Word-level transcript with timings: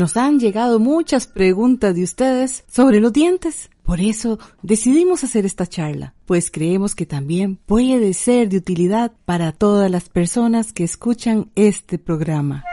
Nos 0.00 0.16
han 0.16 0.40
llegado 0.40 0.78
muchas 0.78 1.26
preguntas 1.26 1.94
de 1.94 2.04
ustedes 2.04 2.64
sobre 2.66 3.00
los 3.00 3.12
dientes. 3.12 3.68
Por 3.82 4.00
eso 4.00 4.38
decidimos 4.62 5.24
hacer 5.24 5.44
esta 5.44 5.66
charla, 5.66 6.14
pues 6.24 6.50
creemos 6.50 6.94
que 6.94 7.04
también 7.04 7.56
puede 7.56 8.14
ser 8.14 8.48
de 8.48 8.56
utilidad 8.56 9.12
para 9.26 9.52
todas 9.52 9.90
las 9.90 10.08
personas 10.08 10.72
que 10.72 10.84
escuchan 10.84 11.50
este 11.54 11.98
programa. 11.98 12.64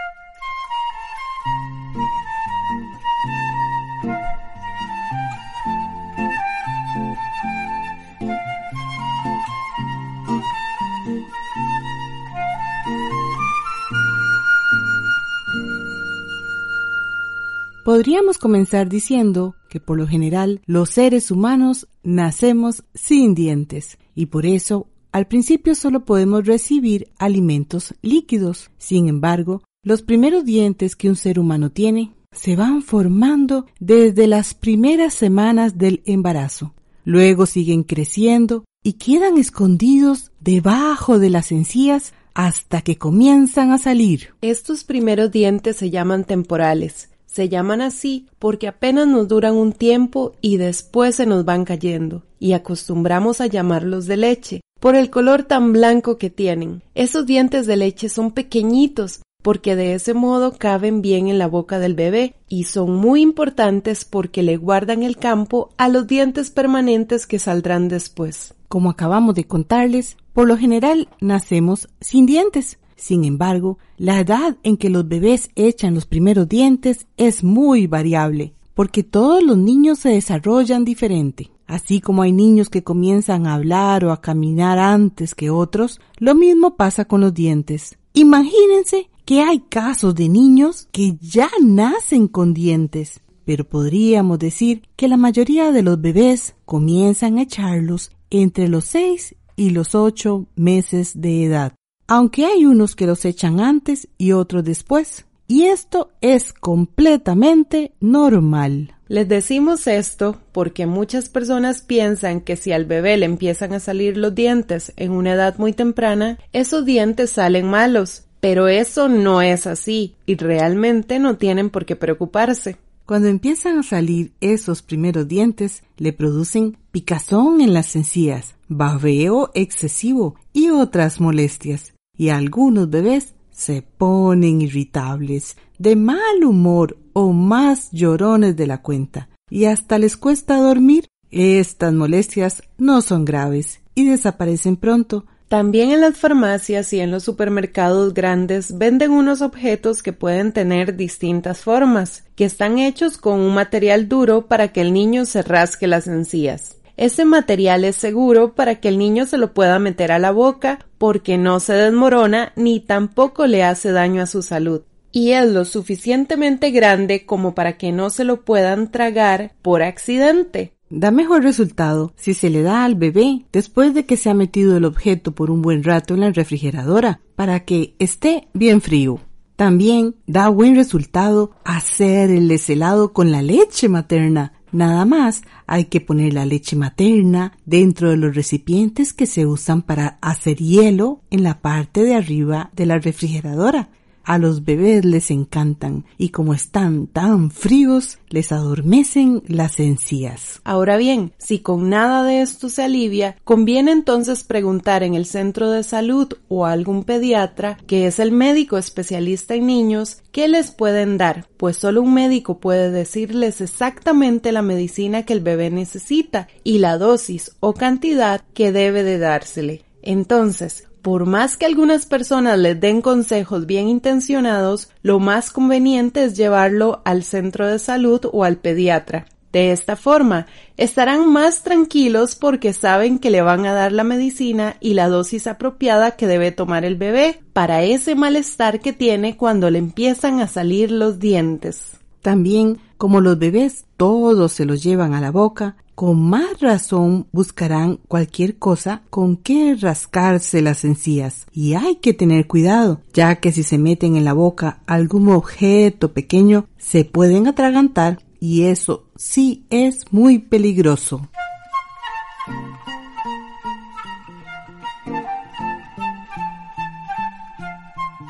Podríamos 17.87 18.37
comenzar 18.37 18.89
diciendo 18.89 19.55
que 19.69 19.79
por 19.79 19.97
lo 19.97 20.05
general 20.07 20.59
los 20.65 20.89
seres 20.89 21.31
humanos 21.31 21.87
nacemos 22.03 22.83
sin 22.93 23.33
dientes 23.33 23.97
y 24.13 24.25
por 24.25 24.45
eso 24.45 24.87
al 25.13 25.27
principio 25.27 25.73
solo 25.73 26.03
podemos 26.03 26.45
recibir 26.45 27.07
alimentos 27.17 27.95
líquidos. 28.01 28.71
Sin 28.77 29.07
embargo, 29.07 29.63
los 29.83 30.01
primeros 30.01 30.43
dientes 30.43 30.97
que 30.97 31.07
un 31.07 31.15
ser 31.15 31.39
humano 31.39 31.69
tiene 31.69 32.11
se 32.33 32.57
van 32.57 32.81
formando 32.81 33.67
desde 33.79 34.27
las 34.27 34.53
primeras 34.53 35.13
semanas 35.13 35.77
del 35.77 36.01
embarazo. 36.05 36.73
Luego 37.05 37.45
siguen 37.45 37.83
creciendo 37.83 38.65
y 38.83 38.93
quedan 38.95 39.37
escondidos 39.37 40.33
debajo 40.41 41.19
de 41.19 41.29
las 41.29 41.53
encías 41.53 42.13
hasta 42.33 42.81
que 42.81 42.97
comienzan 42.97 43.71
a 43.71 43.77
salir. 43.77 44.33
Estos 44.41 44.83
primeros 44.83 45.31
dientes 45.31 45.77
se 45.77 45.89
llaman 45.89 46.25
temporales 46.25 47.11
se 47.37 47.49
llaman 47.49 47.81
así 47.81 48.25
porque 48.39 48.67
apenas 48.67 49.07
nos 49.07 49.27
duran 49.27 49.53
un 49.55 49.71
tiempo 49.71 50.33
y 50.41 50.57
después 50.57 51.17
se 51.17 51.27
nos 51.27 51.45
van 51.45 51.65
cayendo, 51.65 52.23
y 52.39 52.53
acostumbramos 52.53 53.41
a 53.41 53.45
llamarlos 53.45 54.07
de 54.07 54.17
leche, 54.17 54.61
por 54.79 54.95
el 54.95 55.11
color 55.11 55.43
tan 55.43 55.71
blanco 55.71 56.17
que 56.17 56.31
tienen. 56.31 56.81
Esos 56.95 57.27
dientes 57.27 57.67
de 57.67 57.77
leche 57.77 58.09
son 58.09 58.31
pequeñitos 58.31 59.21
porque 59.43 59.75
de 59.75 59.93
ese 59.93 60.15
modo 60.15 60.53
caben 60.57 61.03
bien 61.03 61.27
en 61.27 61.37
la 61.37 61.45
boca 61.45 61.77
del 61.77 61.93
bebé 61.93 62.33
y 62.49 62.63
son 62.63 62.95
muy 62.95 63.21
importantes 63.21 64.03
porque 64.03 64.41
le 64.41 64.57
guardan 64.57 65.03
el 65.03 65.17
campo 65.17 65.69
a 65.77 65.89
los 65.89 66.07
dientes 66.07 66.49
permanentes 66.49 67.27
que 67.27 67.37
saldrán 67.37 67.87
después. 67.87 68.55
Como 68.67 68.89
acabamos 68.89 69.35
de 69.35 69.45
contarles, 69.45 70.17
por 70.33 70.47
lo 70.47 70.57
general 70.57 71.07
nacemos 71.21 71.87
sin 72.01 72.25
dientes, 72.25 72.79
sin 72.97 73.23
embargo, 73.23 73.77
la 73.97 74.19
edad 74.19 74.57
en 74.63 74.75
que 74.75 74.89
los 74.89 75.07
bebés 75.07 75.49
echan 75.55 75.93
los 75.93 76.07
primeros 76.07 76.49
dientes 76.49 77.07
es 77.15 77.43
muy 77.43 77.85
variable, 77.85 78.53
porque 78.73 79.03
todos 79.03 79.43
los 79.43 79.57
niños 79.57 79.99
se 79.99 80.09
desarrollan 80.09 80.83
diferente. 80.83 81.51
Así 81.67 82.01
como 82.01 82.23
hay 82.23 82.31
niños 82.31 82.69
que 82.69 82.83
comienzan 82.83 83.45
a 83.45 83.53
hablar 83.53 84.03
o 84.03 84.11
a 84.11 84.21
caminar 84.21 84.79
antes 84.79 85.35
que 85.35 85.49
otros, 85.49 86.01
lo 86.17 86.33
mismo 86.33 86.75
pasa 86.75 87.05
con 87.05 87.21
los 87.21 87.33
dientes. 87.33 87.97
Imagínense 88.13 89.09
que 89.25 89.41
hay 89.41 89.59
casos 89.59 90.15
de 90.15 90.27
niños 90.27 90.87
que 90.91 91.17
ya 91.21 91.49
nacen 91.61 92.27
con 92.27 92.53
dientes, 92.53 93.21
pero 93.45 93.63
podríamos 93.63 94.39
decir 94.39 94.83
que 94.95 95.07
la 95.07 95.17
mayoría 95.17 95.71
de 95.71 95.83
los 95.83 96.01
bebés 96.01 96.55
comienzan 96.65 97.37
a 97.37 97.43
echarlos 97.43 98.11
entre 98.29 98.69
los 98.69 98.85
6 98.85 99.35
y 99.55 99.69
los 99.69 99.93
8 99.93 100.47
meses 100.55 101.19
de 101.21 101.43
edad 101.43 101.73
aunque 102.07 102.45
hay 102.45 102.65
unos 102.65 102.95
que 102.95 103.05
los 103.05 103.25
echan 103.25 103.59
antes 103.59 104.07
y 104.17 104.31
otros 104.31 104.63
después. 104.63 105.25
Y 105.47 105.63
esto 105.63 106.11
es 106.21 106.51
completamente 106.51 107.93
normal. 108.01 108.93
Les 109.07 109.27
decimos 109.29 109.87
esto 109.87 110.37
porque 110.51 110.85
muchas 110.85 111.29
personas 111.29 111.81
piensan 111.81 112.41
que 112.41 112.57
si 112.57 112.73
al 112.73 112.85
bebé 112.85 113.15
le 113.15 113.25
empiezan 113.25 113.73
a 113.73 113.79
salir 113.79 114.17
los 114.17 114.35
dientes 114.35 114.91
en 114.97 115.11
una 115.11 115.33
edad 115.33 115.57
muy 115.57 115.71
temprana, 115.71 116.37
esos 116.51 116.83
dientes 116.85 117.31
salen 117.31 117.67
malos. 117.67 118.23
Pero 118.41 118.67
eso 118.67 119.07
no 119.07 119.41
es 119.41 119.65
así 119.67 120.15
y 120.25 120.35
realmente 120.35 121.19
no 121.19 121.37
tienen 121.37 121.69
por 121.69 121.85
qué 121.85 121.95
preocuparse. 121.95 122.77
Cuando 123.05 123.29
empiezan 123.29 123.79
a 123.79 123.83
salir 123.83 124.33
esos 124.41 124.81
primeros 124.81 125.27
dientes, 125.27 125.81
le 125.95 126.11
producen 126.11 126.77
picazón 126.91 127.61
en 127.61 127.73
las 127.73 127.95
encías, 127.95 128.55
babeo 128.67 129.49
excesivo 129.53 130.35
y 130.51 130.69
otras 130.69 131.21
molestias 131.21 131.93
y 132.17 132.29
algunos 132.29 132.89
bebés 132.89 133.33
se 133.51 133.81
ponen 133.81 134.61
irritables, 134.61 135.57
de 135.79 135.95
mal 135.95 136.43
humor 136.43 136.97
o 137.13 137.33
más 137.33 137.89
llorones 137.91 138.55
de 138.55 138.67
la 138.67 138.81
cuenta, 138.81 139.29
y 139.49 139.65
hasta 139.65 139.97
les 139.97 140.17
cuesta 140.17 140.57
dormir. 140.57 141.07
Estas 141.29 141.93
molestias 141.93 142.63
no 142.77 143.01
son 143.01 143.25
graves 143.25 143.81
y 143.95 144.05
desaparecen 144.05 144.77
pronto. 144.77 145.25
También 145.47 145.91
en 145.91 146.01
las 146.01 146.17
farmacias 146.17 146.91
y 146.91 146.99
en 146.99 147.09
los 147.09 147.23
supermercados 147.23 148.13
grandes 148.13 148.77
venden 148.77 149.11
unos 149.11 149.41
objetos 149.41 150.03
que 150.03 150.11
pueden 150.11 150.51
tener 150.51 150.97
distintas 150.97 151.61
formas, 151.61 152.25
que 152.35 152.45
están 152.45 152.79
hechos 152.79 153.17
con 153.17 153.39
un 153.39 153.53
material 153.53 154.09
duro 154.09 154.47
para 154.47 154.73
que 154.73 154.81
el 154.81 154.93
niño 154.93 155.25
se 155.25 155.41
rasque 155.41 155.87
las 155.87 156.07
encías. 156.07 156.76
Ese 156.97 157.25
material 157.25 157.85
es 157.85 157.95
seguro 157.95 158.55
para 158.55 158.79
que 158.79 158.87
el 158.87 158.97
niño 158.97 159.27
se 159.27 159.37
lo 159.37 159.53
pueda 159.53 159.77
meter 159.77 160.11
a 160.11 160.17
la 160.17 160.31
boca 160.31 160.79
porque 160.97 161.37
no 161.37 161.59
se 161.59 161.73
desmorona 161.73 162.53
ni 162.55 162.79
tampoco 162.79 163.45
le 163.45 163.63
hace 163.63 163.91
daño 163.91 164.23
a 164.23 164.25
su 164.25 164.41
salud. 164.41 164.81
Y 165.11 165.31
es 165.31 165.47
lo 165.47 165.63
suficientemente 165.63 166.71
grande 166.71 167.25
como 167.25 167.53
para 167.53 167.77
que 167.77 167.91
no 167.91 168.09
se 168.09 168.23
lo 168.23 168.43
puedan 168.43 168.91
tragar 168.91 169.53
por 169.61 169.83
accidente. 169.83 170.73
Da 170.89 171.11
mejor 171.11 171.43
resultado 171.43 172.13
si 172.15 172.33
se 172.33 172.49
le 172.49 172.63
da 172.63 172.83
al 172.83 172.95
bebé 172.95 173.45
después 173.51 173.93
de 173.93 174.05
que 174.05 174.17
se 174.17 174.31
ha 174.31 174.33
metido 174.33 174.75
el 174.75 174.85
objeto 174.85 175.33
por 175.33 175.51
un 175.51 175.61
buen 175.61 175.83
rato 175.83 176.15
en 176.15 176.21
la 176.21 176.31
refrigeradora 176.31 177.21
para 177.35 177.63
que 177.63 177.95
esté 177.99 178.47
bien 178.53 178.81
frío. 178.81 179.19
También 179.55 180.15
da 180.27 180.49
buen 180.49 180.75
resultado 180.75 181.51
hacer 181.63 182.29
el 182.31 182.47
deshelado 182.47 183.11
con 183.11 183.31
la 183.31 183.41
leche 183.41 183.89
materna 183.89 184.53
Nada 184.71 185.05
más 185.05 185.43
hay 185.65 185.85
que 185.85 186.01
poner 186.01 186.33
la 186.33 186.45
leche 186.45 186.75
materna 186.75 187.53
dentro 187.65 188.09
de 188.09 188.17
los 188.17 188.35
recipientes 188.35 189.13
que 189.13 189.25
se 189.25 189.45
usan 189.45 189.81
para 189.81 190.17
hacer 190.21 190.57
hielo 190.57 191.21
en 191.29 191.43
la 191.43 191.61
parte 191.61 192.03
de 192.03 192.15
arriba 192.15 192.69
de 192.73 192.85
la 192.85 192.99
refrigeradora. 192.99 193.89
A 194.27 194.39
los 194.39 194.65
bebés 194.65 195.05
les 195.05 195.31
encantan 195.31 196.03
y 196.17 196.31
como 196.31 196.53
están 196.53 197.07
tan 197.07 197.49
fríos, 197.49 198.19
les 198.27 198.51
adormecen 198.51 199.41
las 199.47 199.79
encías. 199.79 200.59
Ahora 200.65 200.97
bien, 200.97 201.31
si 201.37 201.59
con 201.59 201.89
nada 201.89 202.25
de 202.25 202.41
esto 202.41 202.67
se 202.67 202.83
alivia, 202.83 203.37
conviene 203.45 203.93
entonces 203.93 204.43
preguntar 204.43 205.01
en 205.03 205.13
el 205.13 205.25
centro 205.25 205.71
de 205.71 205.81
salud 205.81 206.33
o 206.49 206.65
a 206.65 206.73
algún 206.73 207.05
pediatra, 207.05 207.77
que 207.87 208.05
es 208.05 208.19
el 208.19 208.33
médico 208.33 208.77
especialista 208.77 209.55
en 209.55 209.67
niños, 209.67 210.21
qué 210.33 210.49
les 210.49 210.71
pueden 210.71 211.17
dar, 211.17 211.47
pues 211.55 211.77
solo 211.77 212.01
un 212.01 212.13
médico 212.13 212.59
puede 212.59 212.91
decirles 212.91 213.61
exactamente 213.61 214.51
la 214.51 214.61
medicina 214.61 215.23
que 215.23 215.31
el 215.31 215.39
bebé 215.39 215.69
necesita 215.69 216.49
y 216.65 216.79
la 216.79 216.97
dosis 216.97 217.55
o 217.61 217.73
cantidad 217.73 218.41
que 218.53 218.73
debe 218.73 219.03
de 219.03 219.19
dársele. 219.19 219.85
Entonces, 220.01 220.86
por 221.07 221.25
más 221.25 221.55
que 221.55 221.65
algunas 221.65 222.05
personas 222.05 222.59
les 222.59 222.81
den 222.81 223.01
consejos 223.01 223.65
bien 223.65 223.87
intencionados, 223.87 224.89
lo 225.03 225.21
más 225.21 225.51
conveniente 225.51 226.25
es 226.25 226.35
llevarlo 226.35 227.01
al 227.05 227.23
centro 227.23 227.65
de 227.65 227.79
salud 227.79 228.19
o 228.33 228.43
al 228.43 228.57
pediatra. 228.57 229.25
De 229.53 229.71
esta 229.71 229.95
forma, 229.95 230.47
estarán 230.75 231.31
más 231.31 231.63
tranquilos 231.63 232.35
porque 232.35 232.73
saben 232.73 233.19
que 233.19 233.29
le 233.29 233.41
van 233.41 233.65
a 233.65 233.71
dar 233.71 233.93
la 233.93 234.03
medicina 234.03 234.75
y 234.81 234.95
la 234.95 235.07
dosis 235.07 235.47
apropiada 235.47 236.17
que 236.17 236.27
debe 236.27 236.51
tomar 236.51 236.83
el 236.83 236.97
bebé 236.97 237.39
para 237.53 237.83
ese 237.83 238.15
malestar 238.15 238.81
que 238.81 238.91
tiene 238.91 239.37
cuando 239.37 239.69
le 239.69 239.79
empiezan 239.79 240.41
a 240.41 240.47
salir 240.47 240.91
los 240.91 241.19
dientes. 241.19 242.01
También, 242.21 242.79
como 242.97 243.21
los 243.21 243.39
bebés 243.39 243.85
todos 243.95 244.51
se 244.51 244.65
los 244.65 244.83
llevan 244.83 245.13
a 245.13 245.21
la 245.21 245.31
boca, 245.31 245.77
con 245.97 246.21
más 246.21 246.59
razón 246.59 247.25
buscarán 247.31 247.97
cualquier 248.07 248.59
cosa 248.59 249.01
con 249.09 249.35
que 249.35 249.73
rascarse 249.73 250.61
las 250.61 250.85
encías. 250.85 251.47
Y 251.51 251.73
hay 251.73 251.95
que 251.95 252.13
tener 252.13 252.45
cuidado, 252.45 253.01
ya 253.13 253.37
que 253.37 253.51
si 253.51 253.63
se 253.63 253.79
meten 253.79 254.15
en 254.15 254.23
la 254.23 254.33
boca 254.33 254.83
algún 254.85 255.27
objeto 255.29 256.13
pequeño, 256.13 256.67
se 256.77 257.03
pueden 257.03 257.47
atragantar 257.47 258.19
y 258.39 258.65
eso 258.65 259.07
sí 259.15 259.65
es 259.71 260.05
muy 260.13 260.37
peligroso. 260.37 261.27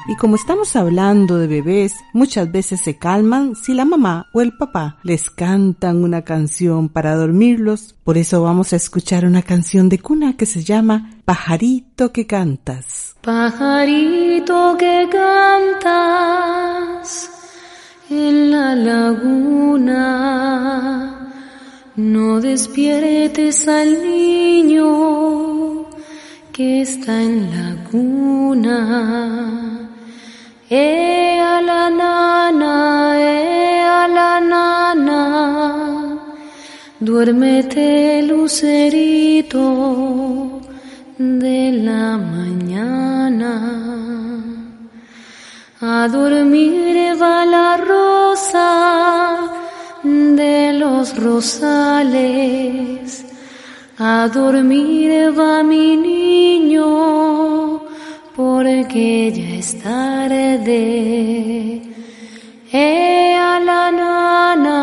Y 0.09 0.15
como 0.15 0.37
estamos 0.37 0.77
hablando 0.77 1.37
de 1.37 1.47
bebés, 1.47 1.97
muchas 2.13 2.49
veces 2.49 2.79
se 2.81 2.97
calman 2.97 3.55
si 3.55 3.73
la 3.73 3.83
mamá 3.83 4.29
o 4.33 4.39
el 4.39 4.55
papá 4.55 4.99
les 5.03 5.29
cantan 5.29 6.01
una 6.01 6.21
canción 6.21 6.87
para 6.87 7.17
dormirlos. 7.17 7.93
Por 8.05 8.17
eso 8.17 8.41
vamos 8.41 8.71
a 8.71 8.77
escuchar 8.77 9.25
una 9.25 9.41
canción 9.41 9.89
de 9.89 9.99
cuna 9.99 10.37
que 10.37 10.45
se 10.45 10.63
llama 10.63 11.11
Pajarito 11.25 12.13
que 12.13 12.25
cantas. 12.25 13.17
Pajarito 13.21 14.77
que 14.77 15.09
cantas 15.11 17.29
en 18.09 18.51
la 18.51 18.75
laguna, 18.75 19.97
no 21.97 22.39
despiertes 22.39 23.67
al 23.67 24.01
niño 24.01 25.85
que 26.53 26.83
está 26.83 27.21
en 27.21 27.51
la 27.51 27.83
cuna 27.91 29.87
e 30.69 31.39
a 31.39 31.61
la 31.61 31.89
nana, 31.89 33.15
e 33.15 33.79
a 33.79 34.07
la 34.07 34.39
nana, 34.39 36.19
duérmete 36.99 38.21
lucerito 38.23 40.59
de 41.17 41.71
la 41.71 42.17
mañana. 42.17 43.53
A 45.79 46.07
dormir 46.09 47.15
va 47.15 47.45
la 47.45 47.77
rosa 47.77 49.37
de 50.03 50.73
los 50.73 51.15
rosales, 51.15 53.23
a 53.97 54.27
dormir 54.27 55.31
va 55.31 55.63
mi 55.63 55.95
niño 55.95 57.36
porque 58.37 59.33
ya 59.37 59.49
es 59.57 59.69
tarde. 59.81 61.81
Eh 62.71 63.35
a 63.35 63.59
la 63.59 63.91
nana, 64.01 64.77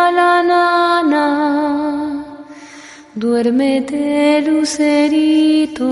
a 0.00 0.02
la 0.18 0.34
nana, 0.52 1.26
duérmete 3.14 4.42
lucerito 4.48 5.90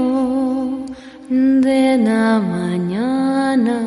de 1.29 1.83
la 2.09 2.41
mañana. 2.55 3.79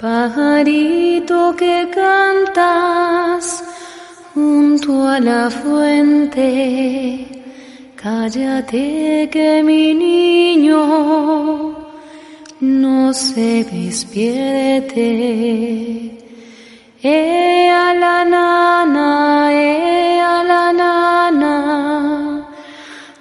Pajarito 0.00 1.56
que 1.56 1.90
cantas 2.00 3.44
junto 4.32 5.08
a 5.08 5.18
la 5.18 5.50
fuente, 5.50 7.37
Cállate 8.08 9.28
que 9.30 9.62
mi 9.68 9.92
niño 9.92 10.82
no 12.58 13.12
se 13.12 13.64
despierte. 13.64 15.08
Eh 17.02 17.68
a 17.68 17.92
la 18.02 18.18
nana, 18.34 19.08
eh 19.52 20.20
a 20.20 20.36
la 20.50 20.66
nana, 20.82 21.54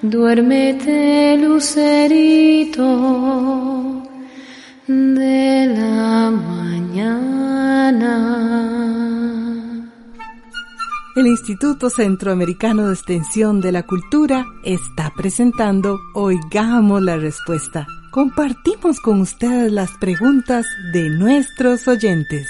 duérmete 0.01 1.35
lucerito 1.43 2.89
de 4.87 5.67
la 5.79 6.31
mañana. 6.49 8.13
El 11.17 11.25
Instituto 11.25 11.89
Centroamericano 11.89 12.85
de 12.85 12.93
Extensión 12.93 13.59
de 13.59 13.71
la 13.71 13.87
Cultura 13.87 14.45
está 14.63 15.11
presentando 15.17 15.97
Oigamos 16.13 17.01
la 17.01 17.17
Respuesta. 17.17 17.87
Compartimos 18.11 18.99
con 18.99 19.21
ustedes 19.21 19.71
las 19.71 19.89
preguntas 19.99 20.67
de 20.93 21.09
nuestros 21.09 21.87
oyentes. 21.87 22.47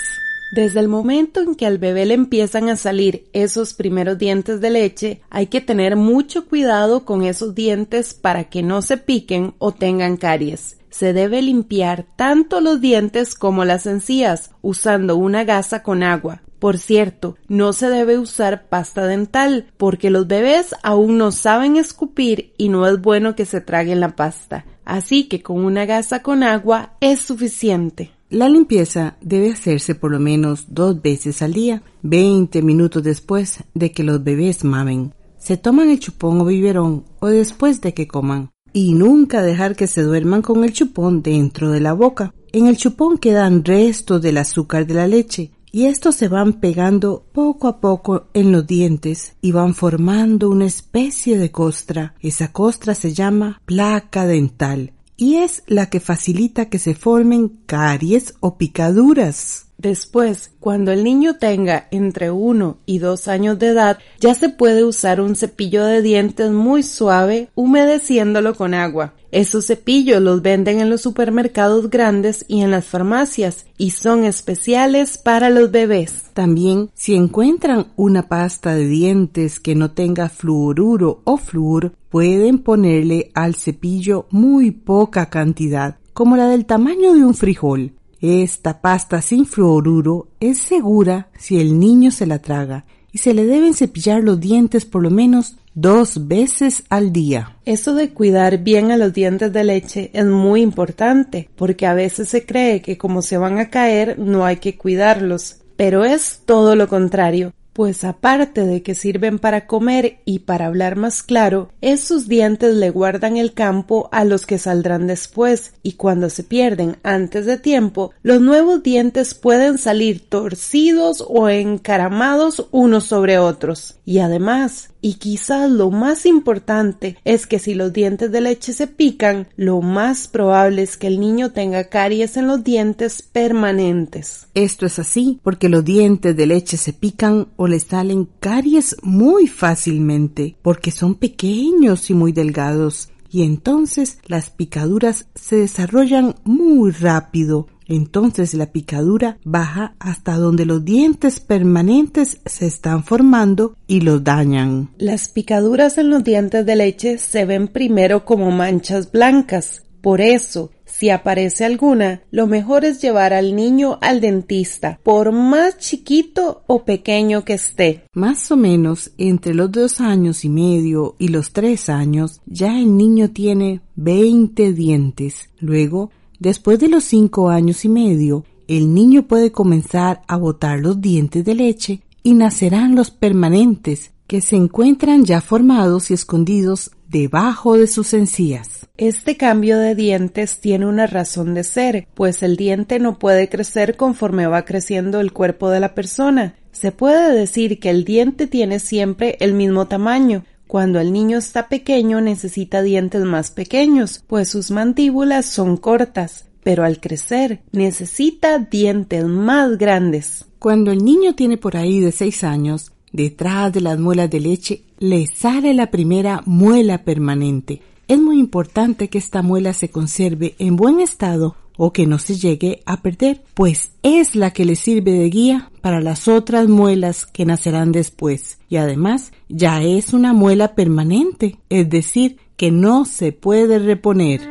Desde 0.51 0.81
el 0.81 0.89
momento 0.89 1.39
en 1.39 1.55
que 1.55 1.65
al 1.65 1.77
bebé 1.77 2.05
le 2.05 2.15
empiezan 2.15 2.67
a 2.67 2.75
salir 2.75 3.29
esos 3.31 3.73
primeros 3.73 4.17
dientes 4.17 4.59
de 4.59 4.69
leche, 4.69 5.21
hay 5.29 5.47
que 5.47 5.61
tener 5.61 5.95
mucho 5.95 6.45
cuidado 6.45 7.05
con 7.05 7.23
esos 7.23 7.55
dientes 7.55 8.13
para 8.13 8.49
que 8.49 8.63
no 8.63 8.81
se 8.81 8.97
piquen 8.97 9.53
o 9.59 9.71
tengan 9.71 10.17
caries. 10.17 10.75
Se 10.97 11.13
debe 11.13 11.44
limpiar 11.44 12.07
tanto 12.15 12.59
los 12.59 12.81
dientes 12.81 13.35
como 13.35 13.65
las 13.65 13.85
encías 13.85 14.49
usando 14.63 15.15
una 15.15 15.44
gasa 15.44 15.83
con 15.83 16.01
agua. 16.01 16.41
Por 16.57 16.79
cierto, 16.79 17.35
no 17.47 17.71
se 17.71 17.88
debe 17.88 18.17
usar 18.17 18.67
pasta 18.67 19.05
dental 19.05 19.67
porque 19.77 20.09
los 20.09 20.25
bebés 20.25 20.73
aún 20.81 21.19
no 21.19 21.31
saben 21.31 21.75
escupir 21.77 22.51
y 22.57 22.69
no 22.69 22.88
es 22.88 22.99
bueno 22.99 23.35
que 23.35 23.45
se 23.45 23.61
traguen 23.61 23.99
la 23.99 24.15
pasta. 24.15 24.65
Así 24.85 25.25
que 25.25 25.44
con 25.44 25.63
una 25.63 25.85
gasa 25.85 26.23
con 26.23 26.41
agua 26.41 26.94
es 27.00 27.19
suficiente. 27.19 28.09
La 28.31 28.50
limpieza 28.50 29.17
debe 29.21 29.51
hacerse 29.51 29.93
por 29.93 30.09
lo 30.09 30.19
menos 30.19 30.65
dos 30.69 31.00
veces 31.00 31.43
al 31.43 31.53
día, 31.53 31.83
20 32.01 32.63
minutos 32.63 33.03
después 33.03 33.63
de 33.75 33.91
que 33.91 34.01
los 34.01 34.23
bebés 34.23 34.63
mamen. 34.63 35.13
Se 35.38 35.57
toman 35.57 35.91
el 35.91 36.00
chupón 36.00 36.41
o 36.41 36.45
biberón 36.45 37.05
o 37.19 37.27
después 37.27 37.81
de 37.81 37.93
que 37.93 38.07
coman. 38.07 38.50
Y 38.79 38.94
nunca 38.94 39.41
dejar 39.41 39.75
que 39.75 39.88
se 39.88 40.03
duerman 40.03 40.44
con 40.44 40.63
el 40.63 40.71
chupón 40.71 41.24
dentro 41.24 41.71
de 41.71 41.79
la 41.79 41.94
boca. 41.94 42.35
En 42.51 42.68
el 42.68 42.77
chupón 42.77 43.18
quedan 43.18 43.65
restos 43.65 44.21
del 44.21 44.38
azúcar 44.38 44.86
de 44.86 44.93
la 44.93 45.07
leche 45.07 45.50
y 45.72 45.86
estos 45.86 46.13
se 46.13 46.27
van 46.27 46.53
pegando 46.53 47.25
poco 47.31 47.69
a 47.69 47.81
poco 47.81 48.27
en 48.36 48.51
los 48.51 48.67
dientes 48.67 49.34
y 49.41 49.51
van 49.51 49.74
formando 49.74 50.51
una 50.51 50.67
especie 50.67 51.39
de 51.39 51.51
costra. 51.51 52.13
Esa 52.22 52.51
costra 52.51 52.93
se 52.93 53.15
llama 53.15 53.63
placa 53.65 54.27
dental 54.27 54.93
y 55.15 55.38
es 55.38 55.63
la 55.65 55.89
que 55.89 56.00
facilita 56.00 56.69
que 56.69 56.77
se 56.77 56.93
formen 56.93 57.63
caries 57.65 58.36
o 58.41 58.60
picaduras. 58.60 59.66
Después, 59.88 60.51
cuando 60.60 60.91
el 60.91 61.06
niño 61.06 61.38
tenga 61.38 61.88
entre 61.91 62.29
1 62.29 62.79
y 62.86 63.00
2 63.00 63.29
años 63.29 63.58
de 63.58 63.67
edad, 63.67 64.00
ya 64.20 64.34
se 64.34 64.50
puede 64.50 64.84
usar 64.84 65.22
un 65.22 65.38
cepillo 65.38 65.86
de 65.86 66.01
dientes 66.01 66.51
muy 66.51 66.84
suave 66.84 67.48
humedeciéndolo 67.56 68.53
con 68.53 68.74
agua. 68.74 69.13
Esos 69.32 69.67
cepillos 69.67 70.22
los 70.22 70.41
venden 70.41 70.82
en 70.82 70.89
los 70.89 71.00
supermercados 71.00 71.89
grandes 71.89 72.44
y 72.50 72.63
en 72.63 72.72
las 72.72 72.84
farmacias 72.84 73.65
y 73.77 73.91
son 73.91 74.25
especiales 74.25 75.17
para 75.17 75.50
los 75.50 75.72
bebés. 75.72 76.25
También, 76.34 76.89
si 76.94 77.15
encuentran 77.15 77.88
una 77.96 78.27
pasta 78.27 78.75
de 78.75 78.88
dientes 78.88 79.62
que 79.62 79.74
no 79.74 79.91
tenga 79.91 80.27
fluoruro 80.27 81.22
o 81.24 81.38
flúor, 81.38 81.94
pueden 82.10 82.60
ponerle 82.60 83.32
al 83.34 83.56
cepillo 83.56 84.25
muy 84.32 84.72
poca 84.72 85.29
cantidad, 85.29 85.98
como 86.12 86.36
la 86.36 86.50
del 86.50 86.65
tamaño 86.65 87.13
de 87.13 87.24
un 87.24 87.34
frijol. 87.34 87.94
Esta 88.21 88.81
pasta 88.81 89.21
sin 89.21 89.45
fluoruro 89.45 90.27
es 90.39 90.59
segura 90.59 91.27
si 91.38 91.59
el 91.59 91.79
niño 91.79 92.12
se 92.12 92.25
la 92.25 92.39
traga 92.39 92.86
y 93.12 93.19
se 93.19 93.33
le 93.33 93.45
deben 93.45 93.74
cepillar 93.74 94.24
los 94.24 94.39
dientes 94.39 94.86
por 94.86 95.03
lo 95.03 95.12
menos 95.12 95.57
dos 95.75 96.27
veces 96.27 96.83
al 96.89 97.13
día. 97.13 97.57
Eso 97.65 97.93
de 97.93 98.09
cuidar 98.09 98.57
bien 98.59 98.91
a 98.91 98.97
los 98.97 99.13
dientes 99.13 99.53
de 99.53 99.63
leche 99.63 100.09
es 100.13 100.25
muy 100.25 100.62
importante 100.62 101.50
porque 101.55 101.86
a 101.86 101.93
veces 101.93 102.29
se 102.29 102.45
cree 102.45 102.81
que 102.81 102.97
como 102.97 103.21
se 103.21 103.38
van 103.38 103.59
a 103.59 103.69
caer 103.69 104.17
no 104.17 104.45
hay 104.45 104.57
que 104.57 104.75
cuidarlos, 104.75 105.57
pero 105.75 106.03
es 106.03 106.41
todo 106.45 106.75
lo 106.75 106.88
contrario 106.88 107.53
pues 107.77 108.03
aparte 108.03 108.65
de 108.65 108.81
que 108.81 108.96
sirven 108.96 109.38
para 109.38 109.67
comer 109.67 110.22
y 110.25 110.39
para 110.39 110.65
hablar 110.65 110.96
más 110.96 111.22
claro, 111.22 111.69
esos 111.79 112.27
dientes 112.27 112.74
le 112.74 112.89
guardan 112.89 113.38
el 113.38 113.53
campo 113.53 114.10
a 114.12 114.24
los 114.25 114.48
que 114.48 114.57
saldrán 114.57 115.05
después, 115.05 115.74
y 115.84 115.91
cuando 115.91 116.31
se 116.31 116.43
pierden 116.43 116.98
antes 117.03 117.46
de 117.46 117.60
tiempo, 117.60 118.13
los 118.24 118.41
nuevos 118.41 118.81
dientes 118.81 119.36
pueden 119.36 119.77
salir 119.77 120.27
torcidos 120.27 121.24
o 121.27 121.50
encaramados 121.50 122.65
unos 122.72 123.03
sobre 123.03 123.38
otros. 123.38 124.00
Y 124.05 124.19
además, 124.19 124.89
Y 125.01 125.16
quizás 125.16 125.70
lo 125.70 125.92
más 125.92 126.25
importante 126.25 127.18
es 127.24 127.48
que 127.48 127.60
si 127.60 127.74
los 127.74 127.94
dientes 127.94 128.32
de 128.32 128.42
leche 128.42 128.74
se 128.74 128.88
pican, 128.88 129.48
lo 129.56 129.82
más 129.82 130.27
probable 130.27 130.82
es 130.82 130.98
que 130.98 131.08
el 131.08 131.20
niño 131.20 131.51
tenga 131.51 131.86
caries 131.86 132.38
en 132.38 132.48
los 132.48 132.63
dientes 132.63 133.22
permanentes. 133.22 134.48
Esto 134.54 134.86
es 134.86 135.00
así 135.00 135.39
porque 135.44 135.70
los 135.70 135.86
dientes 135.86 136.36
de 136.36 136.46
leche 136.46 136.77
se 136.77 136.94
pican 136.94 137.48
o 137.56 137.68
le 137.68 137.80
salen 137.80 138.27
caries 138.39 138.96
muy 139.04 139.48
fácilmente 139.48 140.56
porque 140.62 140.92
son 140.92 141.16
pequeños 141.16 142.10
y 142.10 142.13
muy 142.13 142.32
delgados 142.32 143.10
y 143.30 143.44
entonces 143.44 144.20
las 144.25 144.50
picaduras 144.50 145.27
se 145.36 145.58
desarrollan 145.58 146.36
muy 146.44 146.92
rápido. 146.92 147.68
Entonces 147.88 148.53
la 148.53 148.67
picadura 148.67 149.38
baja 149.44 149.96
hasta 150.00 150.36
donde 150.36 150.65
los 150.65 150.84
dientes 150.84 151.39
permanentes 151.39 152.39
se 152.46 152.67
están 152.67 153.03
formando 153.03 153.75
y 153.88 154.01
los 154.01 154.24
dañan. 154.24 154.89
Las 154.98 155.29
picaduras 155.29 155.98
en 155.98 156.10
los 156.10 156.24
dientes 156.24 156.65
de 156.65 156.75
leche 156.75 157.17
se 157.17 157.46
ven 157.46 157.67
primero 157.67 158.25
como 158.25 158.51
manchas 158.51 159.12
blancas. 159.12 159.84
Por 160.01 160.22
eso, 160.22 160.72
si 160.86 161.10
aparece 161.10 161.65
alguna, 161.65 162.22
lo 162.32 162.48
mejor 162.48 162.86
es 162.86 163.01
llevar 163.01 163.34
al 163.34 163.56
niño 163.56 163.98
al 164.01 164.22
dentista, 164.22 165.00
por 165.03 165.32
más 165.32 165.77
chiquito 165.77 166.63
o 166.65 166.86
pequeño 166.86 167.44
que 167.44 167.53
esté. 167.53 168.06
Más 168.13 168.51
o 168.51 168.58
menos 168.58 169.12
entre 169.17 169.53
los 169.53 169.72
dos 169.72 170.00
años 170.00 170.46
y 170.46 170.50
medio 170.50 171.15
y 171.20 171.27
los 171.27 171.51
tres 171.51 171.89
años, 171.89 172.41
ya 172.46 172.79
el 172.79 172.96
niño 172.96 173.32
tiene 173.32 173.82
20 173.96 174.74
dientes. 174.74 175.50
Luego, 175.60 176.12
después 176.39 176.79
de 176.79 176.89
los 176.89 177.03
cinco 177.03 177.50
años 177.50 177.86
y 177.86 177.89
medio, 177.89 178.46
el 178.67 178.94
niño 178.94 179.27
puede 179.27 179.51
comenzar 179.51 180.22
a 180.27 180.36
botar 180.38 180.79
los 180.79 181.01
dientes 181.01 181.46
de 181.46 181.56
leche 181.56 182.01
y 182.24 182.34
nacerán 182.34 182.96
los 182.96 183.12
permanentes, 183.12 184.12
que 184.27 184.41
se 184.41 184.58
encuentran 184.58 185.24
ya 185.24 185.39
formados 185.39 186.12
y 186.12 186.13
escondidos 186.13 186.91
debajo 187.08 187.77
de 187.77 187.88
sus 187.88 188.13
encías. 188.13 188.88
Este 188.98 189.38
cambio 189.38 189.77
de 189.77 189.96
dientes 189.96 190.60
tiene 190.60 190.86
una 190.86 191.08
razón 191.08 191.53
de 191.53 191.63
ser, 191.63 192.08
pues 192.13 192.44
el 192.44 192.58
diente 192.58 193.00
no 193.00 193.17
puede 193.20 193.48
crecer 193.48 193.96
conforme 193.96 194.48
va 194.48 194.65
creciendo 194.65 195.22
el 195.22 195.32
cuerpo 195.32 195.70
de 195.70 195.79
la 195.79 195.96
persona. 195.96 196.56
Se 196.72 196.91
puede 196.91 197.34
decir 197.34 197.79
que 197.79 197.89
el 197.89 198.03
diente 198.03 198.48
tiene 198.48 198.79
siempre 198.79 199.38
el 199.39 199.53
mismo 199.53 199.88
tamaño. 199.88 200.44
Cuando 200.67 201.00
el 201.00 201.13
niño 201.13 201.38
está 201.38 201.69
pequeño 201.69 202.19
necesita 202.19 202.81
dientes 202.81 203.24
más 203.24 203.51
pequeños, 203.51 204.21
pues 204.27 204.50
sus 204.50 204.69
mandíbulas 204.69 205.45
son 205.45 205.77
cortas, 205.77 206.45
pero 206.62 206.83
al 206.83 207.00
crecer 207.00 207.62
necesita 207.71 208.59
dientes 208.59 209.24
más 209.24 209.77
grandes. 209.77 210.45
Cuando 210.59 210.91
el 210.91 211.05
niño 211.05 211.36
tiene 211.36 211.57
por 211.57 211.77
ahí 211.77 212.01
de 212.01 212.12
seis 212.12 212.43
años, 212.43 212.91
detrás 213.13 213.71
de 213.71 213.79
las 213.79 213.97
muelas 213.97 214.29
de 214.29 214.41
leche 214.41 214.83
le 215.00 215.27
sale 215.27 215.74
la 215.74 215.89
primera 215.89 216.41
muela 216.45 217.03
permanente. 217.05 217.81
Es 218.09 218.19
muy 218.19 218.38
importante 218.38 219.07
que 219.07 219.17
esta 219.17 219.41
muela 219.41 219.71
se 219.71 219.89
conserve 219.89 220.55
en 220.59 220.75
buen 220.75 221.00
estado 221.00 221.55
o 221.77 221.93
que 221.93 222.05
no 222.05 222.19
se 222.19 222.36
llegue 222.36 222.81
a 222.86 223.01
perder, 223.01 223.43
pues 223.53 223.91
es 224.03 224.36
la 224.36 224.51
que 224.51 224.65
le 224.65 224.75
sirve 224.75 225.12
de 225.12 225.29
guía 225.29 225.72
para 225.81 226.01
las 226.01 226.27
otras 226.27 226.67
muelas 226.67 227.25
que 227.25 227.46
nacerán 227.46 227.91
después. 227.91 228.57
Y 228.67 228.77
además 228.77 229.31
ya 229.48 229.81
es 229.81 230.13
una 230.13 230.34
muela 230.34 230.75
permanente, 230.75 231.60
es 231.69 231.89
decir, 231.89 232.38
que 232.57 232.72
no 232.72 233.05
se 233.05 233.31
puede 233.31 233.79
reponer. 233.79 234.41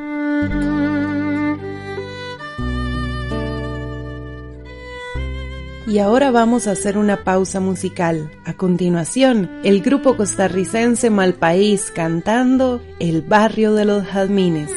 Y 5.88 6.00
ahora 6.00 6.32
vamos 6.32 6.66
a 6.66 6.72
hacer 6.72 6.98
una 6.98 7.22
pausa 7.22 7.60
musical. 7.60 8.32
A 8.44 8.54
continuación, 8.54 9.50
el 9.62 9.82
grupo 9.82 10.16
costarricense 10.16 11.10
Malpaís 11.10 11.92
cantando 11.92 12.82
El 12.98 13.22
barrio 13.22 13.72
de 13.72 13.84
los 13.84 14.04
jazmines. 14.04 14.70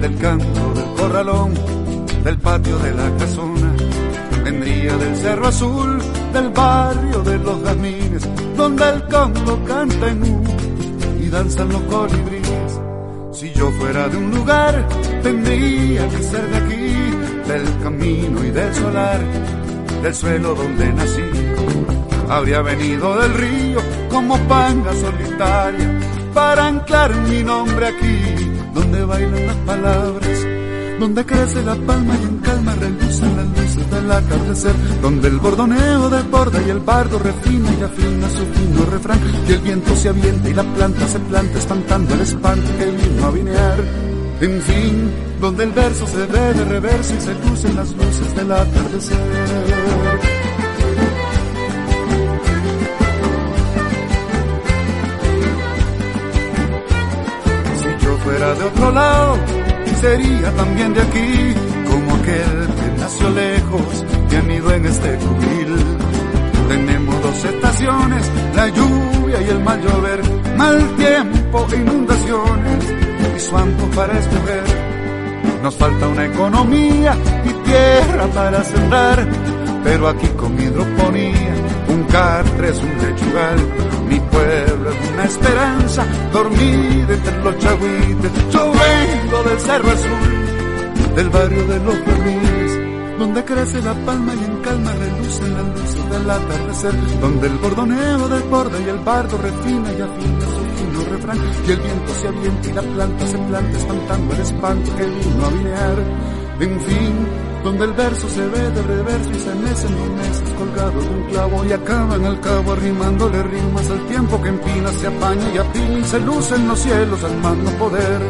Del 0.00 0.16
canto 0.18 0.74
del 0.74 0.94
corralón, 0.96 1.54
del 2.22 2.38
patio 2.38 2.78
de 2.78 2.94
la 2.94 3.16
casona. 3.16 3.72
Vendría 4.44 4.96
del 4.96 5.16
Cerro 5.16 5.46
Azul, 5.46 5.98
del 6.32 6.48
barrio 6.50 7.22
de 7.22 7.38
los 7.38 7.62
jazmines, 7.62 8.28
donde 8.56 8.88
el 8.88 9.06
canto 9.08 9.58
canta 9.64 10.08
en 10.10 10.22
U 10.22 10.42
y 11.20 11.28
danzan 11.30 11.68
los 11.70 11.82
colibríes. 11.82 12.80
Si 13.32 13.52
yo 13.52 13.70
fuera 13.72 14.08
de 14.08 14.16
un 14.16 14.30
lugar, 14.30 14.86
tendría 15.22 16.08
que 16.08 16.22
ser 16.22 16.48
de 16.50 16.56
aquí, 16.56 17.48
del 17.48 17.82
camino 17.82 18.44
y 18.44 18.50
del 18.50 18.74
solar, 18.74 19.20
del 20.02 20.14
suelo 20.14 20.54
donde 20.54 20.92
nací. 20.92 21.22
Habría 22.28 22.62
venido 22.62 23.18
del 23.18 23.34
río 23.34 23.80
como 24.10 24.38
panga 24.48 24.92
solitaria 24.92 26.00
para 26.32 26.66
anclar 26.66 27.14
mi 27.28 27.42
nombre 27.42 27.86
aquí, 27.88 28.33
donde 28.94 29.06
bailan 29.06 29.46
las 29.46 29.56
palabras, 29.56 30.46
donde 31.00 31.26
crece 31.26 31.62
la 31.62 31.74
palma 31.74 32.16
y 32.16 32.24
en 32.24 32.38
calma 32.38 32.74
relucen 32.76 33.36
las 33.36 33.46
luces 33.46 33.90
del 33.90 34.12
atardecer, 34.12 34.74
donde 35.02 35.28
el 35.28 35.38
bordoneo 35.38 36.10
desborda 36.10 36.62
y 36.64 36.70
el 36.70 36.78
bardo 36.78 37.18
refina 37.18 37.70
y 37.80 37.82
afina 37.82 38.28
su 38.28 38.46
fino 38.46 38.86
refrán, 38.90 39.18
y 39.48 39.52
el 39.52 39.58
viento 39.60 39.96
se 39.96 40.10
avienta 40.10 40.48
y 40.48 40.54
la 40.54 40.62
planta 40.62 41.08
se 41.08 41.18
planta 41.18 41.58
espantando 41.58 42.14
el 42.14 42.20
espanto 42.20 42.70
que 42.78 42.84
vino 42.84 43.26
a 43.26 43.30
vinear. 43.30 43.84
En 44.40 44.62
fin, 44.62 45.10
donde 45.40 45.64
el 45.64 45.72
verso 45.72 46.06
se 46.06 46.26
ve 46.26 46.54
de 46.54 46.64
reverso 46.64 47.14
y 47.16 47.20
se 47.20 47.34
lucen 47.34 47.76
las 47.76 47.90
luces 47.90 48.34
del 48.36 48.52
atardecer. 48.52 50.33
Fuera 58.34 58.54
de 58.54 58.64
otro 58.64 58.90
lado, 58.90 59.36
sería 60.00 60.50
también 60.56 60.92
de 60.92 61.02
aquí, 61.02 61.54
como 61.88 62.16
aquel 62.16 62.68
que 62.78 63.00
nació 63.00 63.30
lejos 63.30 64.04
y 64.30 64.36
amido 64.36 64.74
en 64.74 64.86
este 64.86 65.16
cubil. 65.16 65.76
Tenemos 66.68 67.22
dos 67.22 67.44
estaciones, 67.44 68.30
la 68.56 68.68
lluvia 68.68 69.40
y 69.40 69.48
el 69.50 69.60
mal 69.60 69.80
llover, 69.80 70.20
mal 70.56 70.96
tiempo 70.96 71.66
e 71.72 71.76
inundaciones, 71.76 72.84
y 73.36 73.40
su 73.40 73.90
para 73.94 74.18
escoger. 74.18 74.64
Nos 75.62 75.74
falta 75.76 76.08
una 76.08 76.26
economía 76.26 77.16
y 77.44 77.52
tierra 77.68 78.26
para 78.34 78.64
sembrar, 78.64 79.26
pero 79.84 80.08
aquí 80.08 80.26
con 80.36 80.60
hidroponía, 80.60 81.54
un 81.88 82.02
cartres, 82.04 82.82
un 82.82 82.98
lechugal, 82.98 83.58
pueblo 84.34 84.90
es 84.90 85.10
una 85.10 85.24
esperanza 85.24 86.06
dormida 86.32 87.14
entre 87.14 87.38
los 87.44 87.58
chagüites. 87.58 88.32
Yo 88.50 88.72
vengo 88.72 89.42
del 89.48 89.60
Cerro 89.60 89.90
Azul, 89.90 91.14
del 91.16 91.30
barrio 91.30 91.64
de 91.66 91.78
los 91.80 91.94
jardines, 91.94 93.18
donde 93.18 93.44
crece 93.44 93.82
la 93.82 93.94
palma 94.06 94.34
y 94.34 94.44
en 94.44 94.56
calma 94.62 94.92
relucen 94.92 95.54
las 95.54 95.66
luces 95.80 96.10
del 96.10 96.30
atardecer, 96.30 97.20
donde 97.20 97.46
el 97.46 97.58
bordoneo 97.58 98.28
desborda 98.28 98.78
y 98.80 98.88
el 98.88 98.98
bardo 98.98 99.38
refina 99.38 99.92
y 99.92 100.00
afina 100.00 100.46
su 100.46 100.64
fino 100.76 101.00
refrán, 101.10 101.38
y 101.66 101.70
el 101.70 101.80
viento 101.80 102.14
se 102.20 102.28
avienta 102.28 102.68
y 102.68 102.72
la 102.72 102.82
planta 102.82 103.26
se 103.26 103.38
planta 103.38 103.78
espantando 103.78 104.34
el 104.34 104.40
espanto 104.40 104.96
que 104.96 105.04
vino 105.04 105.46
a 105.46 105.50
vinear. 105.50 105.98
En 106.60 106.80
fin, 106.80 107.26
donde 107.64 107.86
el 107.86 107.92
verso 107.94 108.28
se 108.28 108.46
ve 108.46 108.70
de 108.70 108.82
reverso 108.82 109.30
y 109.30 109.40
se 109.40 109.54
mecen 109.54 109.90
los 109.96 110.08
meses 110.10 110.50
colgados 110.58 111.02
de 111.02 111.14
un 111.14 111.24
clavo 111.30 111.64
y 111.64 111.72
acaban 111.72 112.24
al 112.26 112.38
cabo 112.40 112.72
arrimándole 112.72 113.42
rimas 113.42 113.90
al 113.90 114.06
tiempo 114.06 114.40
que 114.42 114.50
empina, 114.50 114.92
se 114.92 115.06
apaña 115.06 115.50
y 115.54 115.58
apila 115.58 115.98
y 115.98 116.04
se 116.04 116.20
luce 116.20 116.54
en 116.56 116.68
los 116.68 116.78
cielos 116.78 117.24
al 117.24 117.36
mando 117.38 117.70
poder. 117.72 118.20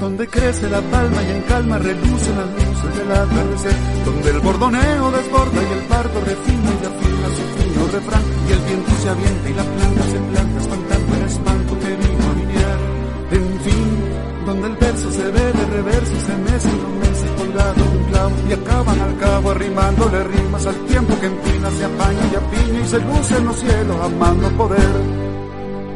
donde 0.00 0.26
crece 0.28 0.70
la 0.70 0.80
palma 0.80 1.22
y 1.22 1.30
en 1.32 1.42
calma 1.42 1.76
relucen 1.76 2.36
las 2.38 2.48
luces 2.48 2.96
del 2.96 3.12
atardecer, 3.12 3.76
donde 4.06 4.30
el 4.30 4.40
bordoneo 4.40 5.10
desborda 5.10 5.60
y 5.60 5.72
el 5.72 5.84
pardo 5.86 6.20
refina 6.20 6.70
y 6.80 6.86
afina 6.86 7.28
su 7.36 7.44
fino 7.58 7.86
refrán, 7.92 8.22
y 8.48 8.52
el 8.52 8.60
viento 8.60 8.92
se 9.02 9.08
avienta 9.08 9.50
y 9.50 9.54
la 9.54 9.64
planta 9.64 10.02
se 10.04 10.18
planta 10.18 10.60
espantando 10.60 11.14
el 11.16 11.22
espanto 11.22 11.78
que 11.80 11.96
vino 11.96 12.24
a 12.30 12.34
vinear. 12.40 12.78
En 13.32 13.60
fin, 13.60 13.88
donde 14.46 14.66
el 14.68 14.76
verso 14.76 15.10
se 15.10 15.24
ve 15.24 15.52
de 15.58 15.66
reverso 15.76 16.12
y 16.16 16.20
se 16.20 16.36
mece 16.36 16.77
un 17.76 18.48
y 18.48 18.52
acaban 18.52 19.00
al 19.00 19.16
cabo 19.18 19.50
arrimándole 19.50 20.24
rimas 20.24 20.66
al 20.66 20.76
tiempo 20.86 21.18
que 21.20 21.26
empina 21.26 21.70
se 21.70 21.84
apaña 21.84 22.20
y 22.32 22.36
apiña 22.36 22.80
y 22.80 22.88
se 22.88 22.98
luce 23.00 23.36
en 23.36 23.44
los 23.44 23.56
cielos 23.56 23.96
amando 24.00 24.48
poder. 24.56 25.28